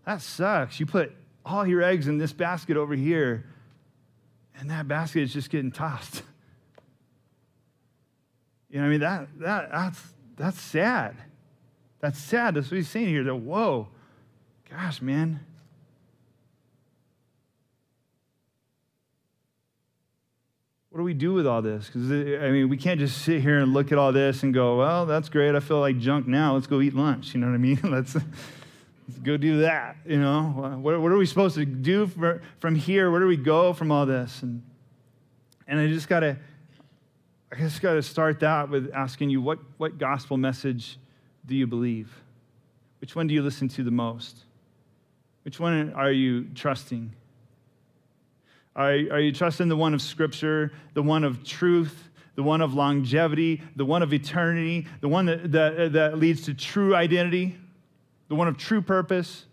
that 0.05 0.21
sucks. 0.21 0.79
You 0.79 0.85
put 0.85 1.11
all 1.43 1.65
your 1.65 1.81
eggs 1.81 2.07
in 2.07 2.17
this 2.17 2.31
basket 2.33 2.77
over 2.77 2.93
here, 2.93 3.45
and 4.59 4.69
that 4.69 4.87
basket 4.87 5.23
is 5.23 5.33
just 5.33 5.49
getting 5.49 5.71
tossed. 5.71 6.23
You 8.71 8.79
know, 8.79 8.85
I 8.85 8.89
mean, 8.89 8.99
that, 8.99 9.27
that, 9.39 9.71
that's, 9.71 9.99
that's 10.37 10.61
sad. 10.61 11.15
That's 11.99 12.19
sad. 12.19 12.55
That's 12.55 12.71
what 12.71 12.77
he's 12.77 12.89
saying 12.89 13.07
here. 13.07 13.23
That, 13.23 13.35
whoa, 13.35 13.89
gosh, 14.69 15.01
man. 15.01 15.41
What 20.89 20.99
do 20.99 21.03
we 21.03 21.13
do 21.13 21.33
with 21.33 21.45
all 21.45 21.61
this? 21.61 21.85
Because, 21.85 22.09
uh, 22.09 22.43
I 22.43 22.49
mean, 22.49 22.67
we 22.67 22.77
can't 22.77 22.99
just 22.99 23.19
sit 23.19 23.41
here 23.41 23.59
and 23.59 23.73
look 23.73 23.91
at 23.91 23.97
all 23.97 24.11
this 24.11 24.41
and 24.43 24.53
go, 24.53 24.77
well, 24.77 25.05
that's 25.05 25.29
great. 25.29 25.53
I 25.53 25.59
feel 25.59 25.79
like 25.79 25.99
junk 25.99 26.27
now. 26.27 26.55
Let's 26.55 26.67
go 26.67 26.81
eat 26.81 26.95
lunch. 26.95 27.33
You 27.33 27.41
know 27.41 27.47
what 27.47 27.53
I 27.53 27.57
mean? 27.57 27.79
let's, 27.83 28.15
let's 28.15 29.19
go 29.21 29.37
do 29.37 29.61
that. 29.61 29.97
You 30.05 30.19
know, 30.19 30.43
what, 30.81 30.99
what 30.99 31.11
are 31.11 31.17
we 31.17 31.27
supposed 31.27 31.55
to 31.55 31.65
do 31.65 32.07
for, 32.07 32.41
from 32.59 32.75
here? 32.75 33.11
Where 33.11 33.19
do 33.19 33.27
we 33.27 33.37
go 33.37 33.71
from 33.73 33.91
all 33.91 34.05
this? 34.05 34.41
And, 34.41 34.63
and 35.67 35.79
I 35.79 35.87
just 35.87 36.07
got 36.07 36.21
to, 36.21 36.37
I 37.51 37.55
just 37.57 37.81
got 37.81 37.93
to 37.93 38.01
start 38.01 38.39
that 38.39 38.69
with 38.69 38.89
asking 38.93 39.29
you, 39.29 39.41
what, 39.41 39.59
what 39.77 39.99
gospel 39.99 40.37
message 40.37 40.97
do 41.49 41.55
you 41.55 41.67
believe? 41.67 42.13
Which 43.01 43.15
one 43.15 43.27
do 43.27 43.33
you 43.33 43.41
listen 43.41 43.67
to 43.69 43.83
the 43.83 43.91
most? 43.91 44.45
Which 45.43 45.59
one 45.59 45.93
are 45.93 46.11
you 46.11 46.45
trusting? 46.55 47.11
Are, 48.75 48.91
are 48.91 49.19
you 49.19 49.31
trusting 49.31 49.67
the 49.67 49.75
one 49.75 49.93
of 49.93 50.01
Scripture, 50.01 50.71
the 50.93 51.01
one 51.01 51.23
of 51.23 51.43
truth, 51.43 52.09
the 52.35 52.43
one 52.43 52.61
of 52.61 52.75
longevity, 52.75 53.61
the 53.75 53.83
one 53.83 54.03
of 54.03 54.13
eternity, 54.13 54.87
the 55.01 55.09
one 55.09 55.25
that, 55.25 55.51
that, 55.51 55.93
that 55.93 56.19
leads 56.19 56.43
to 56.43 56.53
true 56.53 56.95
identity, 56.95 57.57
the 58.27 58.35
one 58.35 58.47
of 58.47 58.57
true 58.57 58.81
purpose, 58.81 59.45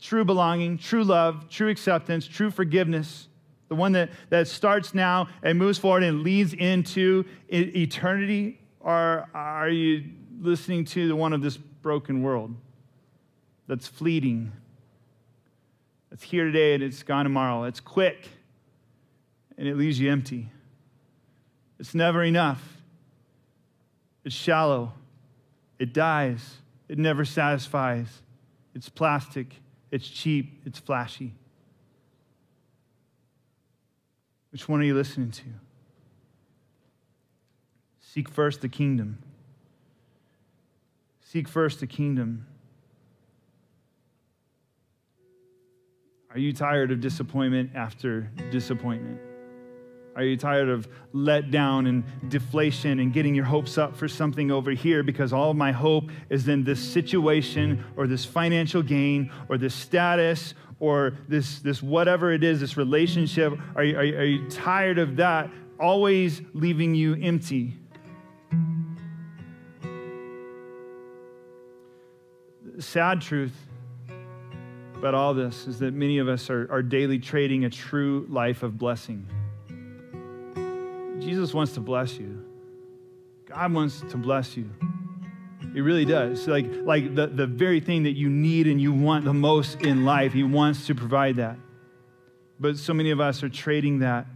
true 0.00 0.24
belonging, 0.24 0.78
true 0.78 1.04
love, 1.04 1.48
true 1.50 1.68
acceptance, 1.68 2.26
true 2.26 2.50
forgiveness, 2.50 3.28
the 3.68 3.74
one 3.74 3.92
that, 3.92 4.10
that 4.30 4.48
starts 4.48 4.94
now 4.94 5.28
and 5.42 5.58
moves 5.58 5.78
forward 5.78 6.02
and 6.02 6.22
leads 6.22 6.54
into 6.54 7.24
eternity? 7.50 8.58
Or 8.80 9.28
are 9.34 9.68
you 9.68 10.04
listening 10.40 10.84
to 10.86 11.08
the 11.08 11.16
one 11.16 11.32
of 11.32 11.42
this 11.42 11.56
broken 11.56 12.22
world 12.22 12.54
that's 13.66 13.86
fleeting, 13.86 14.52
that's 16.10 16.22
here 16.22 16.44
today 16.44 16.74
and 16.74 16.82
it's 16.82 17.02
gone 17.02 17.24
tomorrow. 17.24 17.64
It's 17.64 17.80
quick 17.80 18.28
and 19.56 19.66
it 19.66 19.76
leaves 19.76 19.98
you 19.98 20.10
empty. 20.10 20.48
It's 21.78 21.94
never 21.94 22.22
enough. 22.22 22.62
It's 24.24 24.34
shallow. 24.34 24.92
It 25.78 25.92
dies. 25.92 26.56
It 26.88 26.98
never 26.98 27.24
satisfies. 27.24 28.08
It's 28.74 28.88
plastic. 28.88 29.54
It's 29.90 30.08
cheap. 30.08 30.62
It's 30.64 30.78
flashy. 30.78 31.34
Which 34.50 34.68
one 34.68 34.80
are 34.80 34.84
you 34.84 34.94
listening 34.94 35.30
to? 35.32 35.44
Seek 38.00 38.28
first 38.28 38.60
the 38.60 38.68
kingdom. 38.68 39.18
Seek 41.30 41.46
first 41.46 41.80
the 41.80 41.86
kingdom. 41.86 42.46
Are 46.30 46.38
you 46.38 46.54
tired 46.54 46.90
of 46.90 47.02
disappointment 47.02 47.72
after 47.74 48.30
disappointment? 48.50 49.20
Are 50.16 50.24
you 50.24 50.38
tired 50.38 50.70
of 50.70 50.88
letdown 51.12 51.86
and 51.86 52.30
deflation 52.30 52.98
and 52.98 53.12
getting 53.12 53.34
your 53.34 53.44
hopes 53.44 53.76
up 53.76 53.94
for 53.94 54.08
something 54.08 54.50
over 54.50 54.70
here 54.70 55.02
because 55.02 55.34
all 55.34 55.52
my 55.52 55.70
hope 55.70 56.10
is 56.30 56.48
in 56.48 56.64
this 56.64 56.80
situation 56.80 57.84
or 57.98 58.06
this 58.06 58.24
financial 58.24 58.82
gain 58.82 59.30
or 59.50 59.58
this 59.58 59.74
status 59.74 60.54
or 60.80 61.18
this, 61.28 61.58
this 61.58 61.82
whatever 61.82 62.32
it 62.32 62.42
is, 62.42 62.58
this 62.60 62.78
relationship? 62.78 63.52
Are 63.76 63.84
you, 63.84 63.98
are, 63.98 64.04
you, 64.04 64.16
are 64.16 64.24
you 64.24 64.48
tired 64.48 64.98
of 64.98 65.16
that 65.16 65.50
always 65.78 66.40
leaving 66.54 66.94
you 66.94 67.16
empty? 67.20 67.76
Sad 72.82 73.20
truth 73.20 73.54
about 74.94 75.14
all 75.14 75.34
this 75.34 75.66
is 75.66 75.78
that 75.78 75.94
many 75.94 76.18
of 76.18 76.28
us 76.28 76.50
are, 76.50 76.70
are 76.70 76.82
daily 76.82 77.18
trading 77.18 77.64
a 77.64 77.70
true 77.70 78.26
life 78.28 78.62
of 78.62 78.76
blessing. 78.76 79.26
Jesus 81.20 81.54
wants 81.54 81.72
to 81.74 81.80
bless 81.80 82.14
you. 82.18 82.44
God 83.46 83.72
wants 83.72 84.02
to 84.10 84.16
bless 84.16 84.56
you. 84.56 84.70
He 85.72 85.80
really 85.80 86.04
does. 86.04 86.46
Like, 86.46 86.66
like 86.82 87.14
the, 87.14 87.26
the 87.28 87.46
very 87.46 87.80
thing 87.80 88.04
that 88.04 88.16
you 88.16 88.28
need 88.28 88.66
and 88.66 88.80
you 88.80 88.92
want 88.92 89.24
the 89.24 89.34
most 89.34 89.82
in 89.82 90.04
life, 90.04 90.32
He 90.32 90.42
wants 90.42 90.86
to 90.86 90.94
provide 90.94 91.36
that. 91.36 91.56
But 92.60 92.76
so 92.76 92.92
many 92.92 93.10
of 93.10 93.20
us 93.20 93.42
are 93.42 93.48
trading 93.48 94.00
that. 94.00 94.26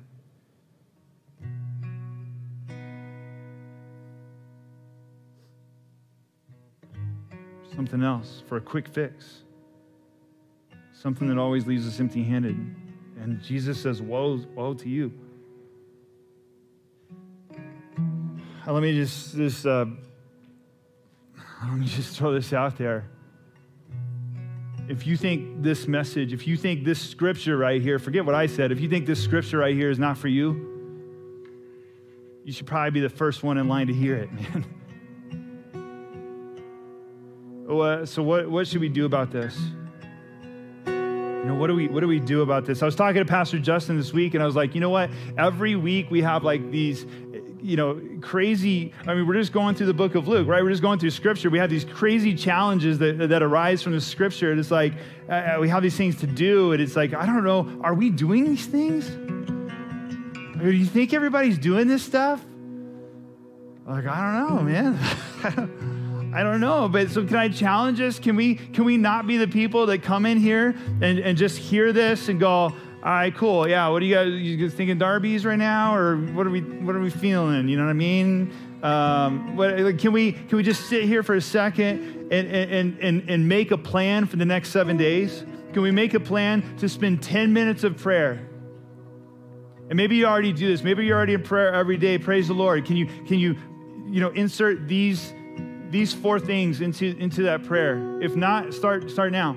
Something 7.75 8.03
else 8.03 8.43
for 8.49 8.57
a 8.57 8.61
quick 8.61 8.89
fix. 8.89 9.43
Something 10.95 11.29
that 11.29 11.39
always 11.39 11.67
leaves 11.67 11.87
us 11.87 11.99
empty 12.01 12.23
handed. 12.23 12.57
And 13.21 13.43
Jesus 13.43 13.81
says, 13.81 14.03
Woe, 14.03 14.41
woe 14.55 14.75
to 14.75 14.89
you. 14.89 15.13
let 18.67 18.83
me 18.83 18.95
just, 18.95 19.35
just 19.35 19.67
uh, 19.67 19.87
let 21.65 21.73
me 21.79 21.87
just 21.87 22.17
throw 22.17 22.33
this 22.33 22.53
out 22.53 22.79
there. 22.79 23.09
If 24.89 25.07
you 25.07 25.17
think 25.17 25.63
this 25.63 25.89
message, 25.89 26.33
if 26.33 26.47
you 26.47 26.57
think 26.57 26.85
this 26.85 27.01
scripture 27.01 27.57
right 27.57 27.81
here, 27.81 27.99
forget 27.99 28.25
what 28.25 28.35
I 28.35 28.47
said, 28.47 28.73
if 28.73 28.81
you 28.81 28.89
think 28.89 29.07
this 29.07 29.23
scripture 29.23 29.59
right 29.59 29.75
here 29.75 29.91
is 29.91 29.99
not 29.99 30.19
for 30.19 30.29
you, 30.29 30.69
you 32.45 32.53
should 32.53 32.67
probably 32.67 32.91
be 32.91 33.01
the 33.01 33.09
first 33.09 33.43
one 33.43 33.59
in 33.59 33.69
line 33.69 33.87
to 33.87 33.93
hear 33.93 34.17
it, 34.17 34.33
man. 34.33 34.65
So 38.05 38.23
what, 38.23 38.51
what 38.51 38.67
should 38.67 38.81
we 38.81 38.89
do 38.89 39.07
about 39.07 39.31
this? 39.31 39.59
You 40.87 41.49
know, 41.49 41.55
what 41.57 41.67
do 41.67 41.75
we 41.75 41.89
what 41.89 42.01
do 42.01 42.07
we 42.07 42.21
do 42.21 42.43
about 42.43 42.67
this? 42.67 42.83
I 42.83 42.87
was 42.87 42.95
talking 42.95 43.19
to 43.21 43.25
Pastor 43.25 43.59
Justin 43.59 43.97
this 43.97 44.13
week, 44.13 44.35
and 44.35 44.43
I 44.43 44.47
was 44.47 44.55
like, 44.55 44.77
you 44.77 44.81
know 44.81 44.91
what? 44.91 45.11
Every 45.37 45.75
week 45.75 46.09
we 46.09 46.23
have 46.23 46.45
like 46.45 46.71
these 46.71 47.05
you 47.63 47.77
know, 47.77 48.01
crazy. 48.21 48.93
I 49.07 49.15
mean, 49.15 49.27
we're 49.27 49.35
just 49.35 49.53
going 49.53 49.77
through 49.77 49.87
the 49.87 49.95
book 49.95 50.17
of 50.17 50.27
Luke, 50.27 50.49
right? 50.49 50.63
We're 50.63 50.71
just 50.71 50.83
going 50.83 50.99
through 50.99 51.11
scripture. 51.11 51.49
We 51.49 51.59
have 51.59 51.71
these 51.71 51.85
crazy 51.85 52.35
challenges 52.35 52.99
that, 52.99 53.29
that 53.29 53.43
arise 53.43 53.83
from 53.83 53.93
the 53.93 54.01
scripture. 54.01 54.51
And 54.51 54.59
it's 54.59 54.73
like, 54.73 54.95
uh, 55.29 55.33
uh, 55.33 55.57
we 55.61 55.69
have 55.69 55.83
these 55.83 55.97
things 55.97 56.17
to 56.21 56.27
do. 56.27 56.73
And 56.73 56.83
it's 56.83 56.97
like, 56.97 57.15
I 57.15 57.25
don't 57.25 57.45
know, 57.45 57.81
are 57.83 57.95
we 57.95 58.11
doing 58.11 58.45
these 58.45 58.67
things? 58.67 59.09
Or 60.61 60.71
do 60.71 60.77
you 60.77 60.87
think 60.87 61.15
everybody's 61.15 61.59
doing 61.59 61.87
this 61.87 62.03
stuff? 62.03 62.45
Like, 63.87 64.07
I 64.07 64.47
don't 64.47 64.57
know, 64.57 64.63
man. 64.63 65.79
I 66.35 66.43
don't 66.43 66.61
know, 66.61 66.89
but 66.89 67.11
so 67.11 67.25
can 67.27 67.37
I 67.37 67.49
challenge 67.49 68.01
us? 68.01 68.19
Can 68.19 68.37
we 68.37 68.55
can 68.55 68.85
we 68.85 68.97
not 68.97 69.27
be 69.27 69.37
the 69.37 69.49
people 69.49 69.87
that 69.87 70.03
come 70.03 70.25
in 70.25 70.39
here 70.39 70.75
and, 71.03 71.19
and 71.19 71.37
just 71.37 71.59
hear 71.59 71.93
this 71.93 72.29
and 72.29 72.41
go, 72.41 72.49
all 72.49 72.75
right, 73.03 73.35
cool. 73.35 73.69
Yeah, 73.69 73.89
what 73.89 74.01
are 74.01 74.05
you 74.07 74.15
guys, 74.15 74.29
you 74.29 74.57
guys 74.57 74.75
thinking 74.75 74.97
Darby's 74.97 75.45
right 75.45 75.59
now, 75.59 75.95
or 75.95 76.17
what 76.17 76.47
are 76.47 76.51
we 76.51 76.61
what 76.61 76.95
are 76.95 77.01
we 77.01 77.11
feeling? 77.11 77.69
You 77.69 77.77
know 77.77 77.85
what 77.85 77.91
I 77.91 77.95
mean? 77.95 78.53
Um, 78.83 79.57
what, 79.57 79.99
can 79.99 80.13
we 80.13 80.33
can 80.33 80.57
we 80.57 80.63
just 80.63 80.89
sit 80.89 81.05
here 81.05 81.23
for 81.23 81.35
a 81.35 81.41
second 81.41 82.33
and, 82.33 82.49
and 82.49 82.99
and 82.99 83.29
and 83.29 83.49
make 83.49 83.71
a 83.71 83.79
plan 83.79 84.27
for 84.27 84.37
the 84.37 84.47
next 84.47 84.71
seven 84.71 84.97
days? 84.97 85.45
Can 85.73 85.83
we 85.83 85.91
make 85.91 86.15
a 86.15 86.21
plan 86.21 86.77
to 86.79 86.89
spend 86.89 87.23
10 87.23 87.53
minutes 87.53 87.83
of 87.83 87.97
prayer? 87.97 88.49
And 89.89 89.97
maybe 89.97 90.17
you 90.17 90.27
already 90.27 90.53
do 90.53 90.69
this. 90.69 90.83
Maybe 90.83 91.05
you're 91.05 91.17
already 91.17 91.35
in 91.35 91.43
prayer 91.43 91.75
every 91.75 91.97
day. 91.97 92.19
Praise 92.19 92.49
the 92.49 92.55
Lord. 92.55 92.87
Can 92.87 92.97
you 92.97 93.07
can 93.27 93.39
you 93.39 93.57
you 94.07 94.21
know 94.21 94.31
insert 94.31 94.89
these 94.89 95.35
these 95.93 96.13
four 96.13 96.41
things 96.41 96.81
into 96.81 97.17
into 97.19 97.43
that 97.45 97.65
prayer? 97.65 98.21
If 98.21 98.35
not, 98.35 98.75
start 98.75 99.11
start 99.11 99.31
now. 99.31 99.57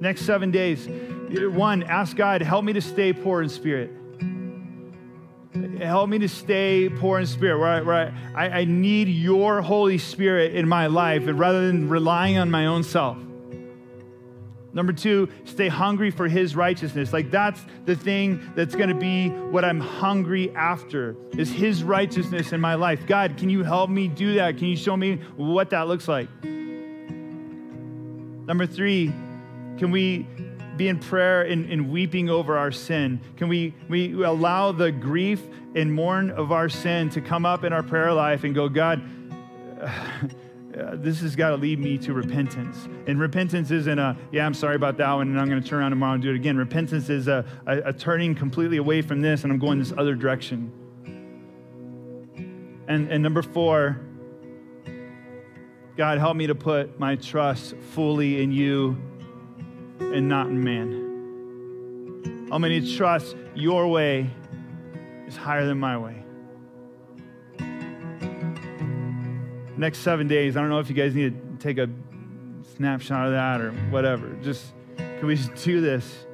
Next 0.00 0.22
seven 0.22 0.50
days. 0.50 0.86
One, 0.86 1.82
ask 1.82 2.16
God, 2.16 2.42
help 2.42 2.64
me 2.64 2.72
to 2.74 2.80
stay 2.80 3.12
poor 3.12 3.42
in 3.42 3.48
spirit. 3.48 3.90
Help 5.78 6.08
me 6.08 6.18
to 6.18 6.28
stay 6.28 6.88
poor 6.88 7.18
in 7.18 7.26
spirit, 7.26 7.58
where, 7.58 7.68
I, 7.68 7.80
where 7.82 8.14
I, 8.34 8.48
I 8.60 8.64
need 8.64 9.08
your 9.08 9.60
Holy 9.60 9.98
Spirit 9.98 10.54
in 10.54 10.68
my 10.68 10.86
life 10.86 11.26
and 11.26 11.38
rather 11.38 11.66
than 11.66 11.88
relying 11.88 12.38
on 12.38 12.50
my 12.50 12.66
own 12.66 12.82
self. 12.82 13.18
Number 14.72 14.92
two, 14.92 15.28
stay 15.44 15.68
hungry 15.68 16.10
for 16.10 16.28
his 16.28 16.54
righteousness. 16.54 17.12
Like 17.12 17.30
that's 17.30 17.64
the 17.86 17.96
thing 17.96 18.52
that's 18.54 18.74
going 18.74 18.90
to 18.90 18.94
be 18.94 19.28
what 19.28 19.64
I'm 19.64 19.80
hungry 19.80 20.54
after 20.54 21.16
is 21.36 21.50
his 21.50 21.82
righteousness 21.82 22.52
in 22.52 22.60
my 22.60 22.74
life. 22.74 23.06
God, 23.06 23.36
can 23.38 23.48
you 23.48 23.62
help 23.62 23.88
me 23.88 24.08
do 24.08 24.34
that? 24.34 24.58
Can 24.58 24.68
you 24.68 24.76
show 24.76 24.96
me 24.96 25.16
what 25.36 25.70
that 25.70 25.88
looks 25.88 26.06
like? 26.06 26.28
Number 28.46 28.66
three, 28.66 29.12
can 29.78 29.90
we 29.90 30.26
be 30.76 30.88
in 30.88 30.98
prayer 30.98 31.42
and, 31.42 31.70
and 31.70 31.90
weeping 31.90 32.28
over 32.30 32.56
our 32.56 32.70
sin? 32.70 33.20
Can 33.36 33.48
we, 33.48 33.74
we 33.88 34.22
allow 34.22 34.72
the 34.72 34.92
grief 34.92 35.42
and 35.74 35.92
mourn 35.92 36.30
of 36.30 36.52
our 36.52 36.68
sin 36.68 37.10
to 37.10 37.20
come 37.20 37.44
up 37.44 37.64
in 37.64 37.72
our 37.72 37.82
prayer 37.82 38.12
life 38.12 38.44
and 38.44 38.54
go, 38.54 38.68
God, 38.68 39.02
uh, 40.78 40.96
this 40.96 41.20
has 41.20 41.34
got 41.34 41.50
to 41.50 41.56
lead 41.56 41.78
me 41.78 41.98
to 41.98 42.12
repentance. 42.12 42.88
And 43.06 43.18
repentance 43.18 43.70
isn't 43.70 43.98
a, 43.98 44.16
yeah, 44.30 44.46
I'm 44.46 44.54
sorry 44.54 44.76
about 44.76 44.96
that 44.98 45.12
one, 45.12 45.28
and 45.28 45.40
I'm 45.40 45.48
going 45.48 45.62
to 45.62 45.68
turn 45.68 45.80
around 45.80 45.90
tomorrow 45.90 46.14
and 46.14 46.22
do 46.22 46.30
it 46.30 46.36
again. 46.36 46.56
Repentance 46.56 47.08
is 47.08 47.28
a, 47.28 47.44
a, 47.66 47.88
a 47.88 47.92
turning 47.92 48.34
completely 48.34 48.76
away 48.76 49.02
from 49.02 49.20
this, 49.20 49.44
and 49.44 49.52
I'm 49.52 49.58
going 49.58 49.78
this 49.78 49.92
other 49.96 50.14
direction. 50.14 50.72
And, 52.86 53.10
and 53.10 53.22
number 53.22 53.42
four, 53.42 54.00
God, 55.96 56.18
help 56.18 56.36
me 56.36 56.46
to 56.46 56.54
put 56.54 56.98
my 56.98 57.16
trust 57.16 57.74
fully 57.76 58.40
in 58.42 58.52
you 58.52 58.96
and 60.00 60.28
not 60.28 60.46
in 60.46 60.62
man. 60.62 62.46
How 62.50 62.58
many 62.58 62.96
trust 62.96 63.36
your 63.54 63.88
way 63.88 64.30
is 65.26 65.36
higher 65.36 65.66
than 65.66 65.78
my 65.78 65.98
way? 65.98 66.22
Next 69.78 69.98
seven 69.98 70.26
days, 70.26 70.56
I 70.56 70.60
don't 70.60 70.70
know 70.70 70.80
if 70.80 70.88
you 70.88 70.96
guys 70.96 71.14
need 71.14 71.40
to 71.40 71.64
take 71.64 71.78
a 71.78 71.88
snapshot 72.74 73.26
of 73.26 73.32
that 73.32 73.60
or 73.60 73.70
whatever. 73.90 74.36
Just, 74.42 74.72
can 74.96 75.28
we 75.28 75.36
just 75.36 75.54
do 75.64 75.80
this? 75.80 76.26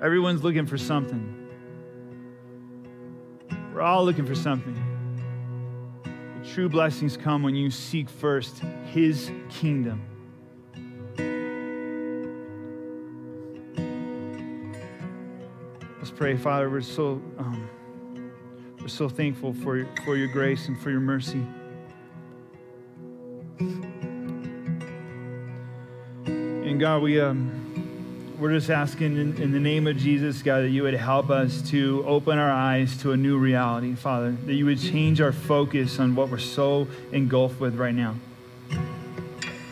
Everyone's 0.00 0.44
looking 0.44 0.66
for 0.66 0.78
something. 0.78 1.48
We're 3.74 3.82
all 3.82 4.04
looking 4.04 4.24
for 4.24 4.36
something. 4.36 4.76
The 6.04 6.48
True 6.48 6.68
blessings 6.68 7.16
come 7.16 7.42
when 7.42 7.56
you 7.56 7.72
seek 7.72 8.08
first 8.08 8.60
His 8.92 9.32
kingdom. 9.50 10.00
Pray, 16.18 16.36
Father. 16.36 16.68
We're 16.68 16.80
so 16.80 17.22
um, 17.38 17.70
we're 18.80 18.88
so 18.88 19.08
thankful 19.08 19.54
for 19.54 19.86
for 20.04 20.16
your 20.16 20.26
grace 20.26 20.66
and 20.66 20.76
for 20.80 20.90
your 20.90 20.98
mercy. 20.98 21.46
And 26.26 26.80
God, 26.80 27.02
we 27.02 27.20
um, 27.20 28.34
we're 28.36 28.50
just 28.50 28.68
asking 28.68 29.16
in, 29.16 29.40
in, 29.40 29.52
the 29.52 29.60
name 29.60 29.86
of 29.86 29.96
Jesus, 29.96 30.42
God, 30.42 30.64
that 30.64 30.70
you 30.70 30.82
would 30.82 30.94
help 30.94 31.30
us 31.30 31.62
to 31.70 32.04
open 32.04 32.36
our 32.36 32.50
eyes 32.50 32.96
to 33.02 33.12
a 33.12 33.16
new 33.16 33.38
reality, 33.38 33.94
Father, 33.94 34.32
that 34.46 34.54
you 34.54 34.64
would 34.64 34.80
change 34.80 35.20
our 35.20 35.32
focus 35.32 36.00
on 36.00 36.16
what 36.16 36.30
we're 36.30 36.38
so 36.38 36.88
engulfed 37.12 37.60
with 37.60 37.76
right 37.76 37.94
now. 37.94 38.16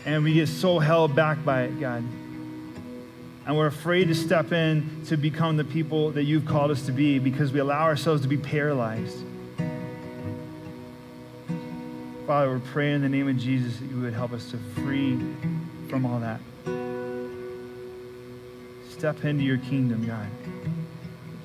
And 0.05 0.23
we 0.23 0.33
get 0.33 0.47
so 0.47 0.79
held 0.79 1.13
back 1.13 1.43
by 1.43 1.63
it, 1.63 1.77
God. 1.81 2.05
And 3.47 3.55
we're 3.55 3.67
afraid 3.67 4.09
to 4.09 4.13
step 4.13 4.51
in 4.51 5.03
to 5.05 5.15
become 5.15 5.55
the 5.55 5.63
people 5.63 6.11
that 6.11 6.23
you've 6.23 6.45
called 6.45 6.69
us 6.69 6.85
to 6.87 6.91
be 6.91 7.17
because 7.17 7.53
we 7.53 7.61
allow 7.61 7.83
ourselves 7.83 8.21
to 8.23 8.27
be 8.27 8.35
paralyzed. 8.35 9.17
Father, 12.27 12.49
we're 12.49 12.59
praying 12.59 12.95
in 12.95 13.01
the 13.03 13.09
name 13.09 13.29
of 13.29 13.37
Jesus 13.37 13.79
that 13.79 13.89
you 13.89 14.01
would 14.01 14.13
help 14.13 14.33
us 14.33 14.51
to 14.51 14.57
free 14.75 15.17
from 15.87 16.05
all 16.05 16.19
that. 16.19 16.41
Step 18.89 19.23
into 19.23 19.45
your 19.45 19.59
kingdom, 19.59 20.05
God. 20.05 20.27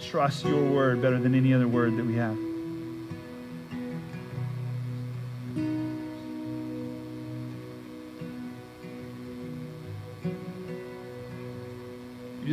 Trust 0.01 0.45
your 0.45 0.65
word 0.73 1.01
better 1.01 1.21
than 1.21 1.37
any 1.37 1.55
other 1.55 1.69
word 1.69 1.97
that 1.99 2.05
we 2.05 2.17
have. 2.17 2.37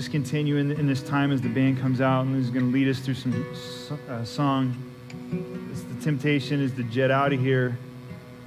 Continue 0.10 0.58
in, 0.58 0.72
in, 0.72 0.88
this 0.88 1.02
time 1.02 1.32
as 1.32 1.42
the 1.42 1.50
band 1.50 1.80
comes 1.80 2.02
out 2.02 2.26
and 2.26 2.36
is 2.36 2.50
going 2.50 2.66
to 2.66 2.72
lead 2.72 2.88
us 2.88 3.00
through 3.00 3.14
some 3.14 3.46
uh, 4.10 4.24
song. 4.24 4.76
It's 5.72 5.84
the 5.84 6.04
temptation 6.04 6.62
is 6.62 6.74
to 6.74 6.84
jet 6.84 7.12
out 7.12 7.34
of 7.34 7.40
here. 7.40 7.78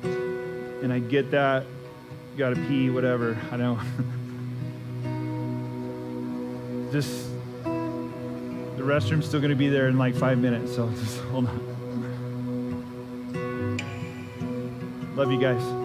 And 0.03 0.93
I 0.93 0.99
get 0.99 1.31
that. 1.31 1.65
Got 2.37 2.51
to 2.51 2.57
pee, 2.67 2.91
whatever. 2.91 3.39
I 3.51 3.57
know. 3.57 3.79
just 6.93 7.29
the 7.65 8.83
restroom's 8.83 9.27
still 9.27 9.41
going 9.41 9.51
to 9.51 9.57
be 9.57 9.69
there 9.69 9.89
in 9.89 9.99
like 9.99 10.15
five 10.15 10.39
minutes, 10.39 10.75
so 10.75 10.91
just 10.99 11.21
hold 11.21 11.47
on. 11.47 11.73
Love 15.17 15.31
you 15.31 15.39
guys. 15.39 15.82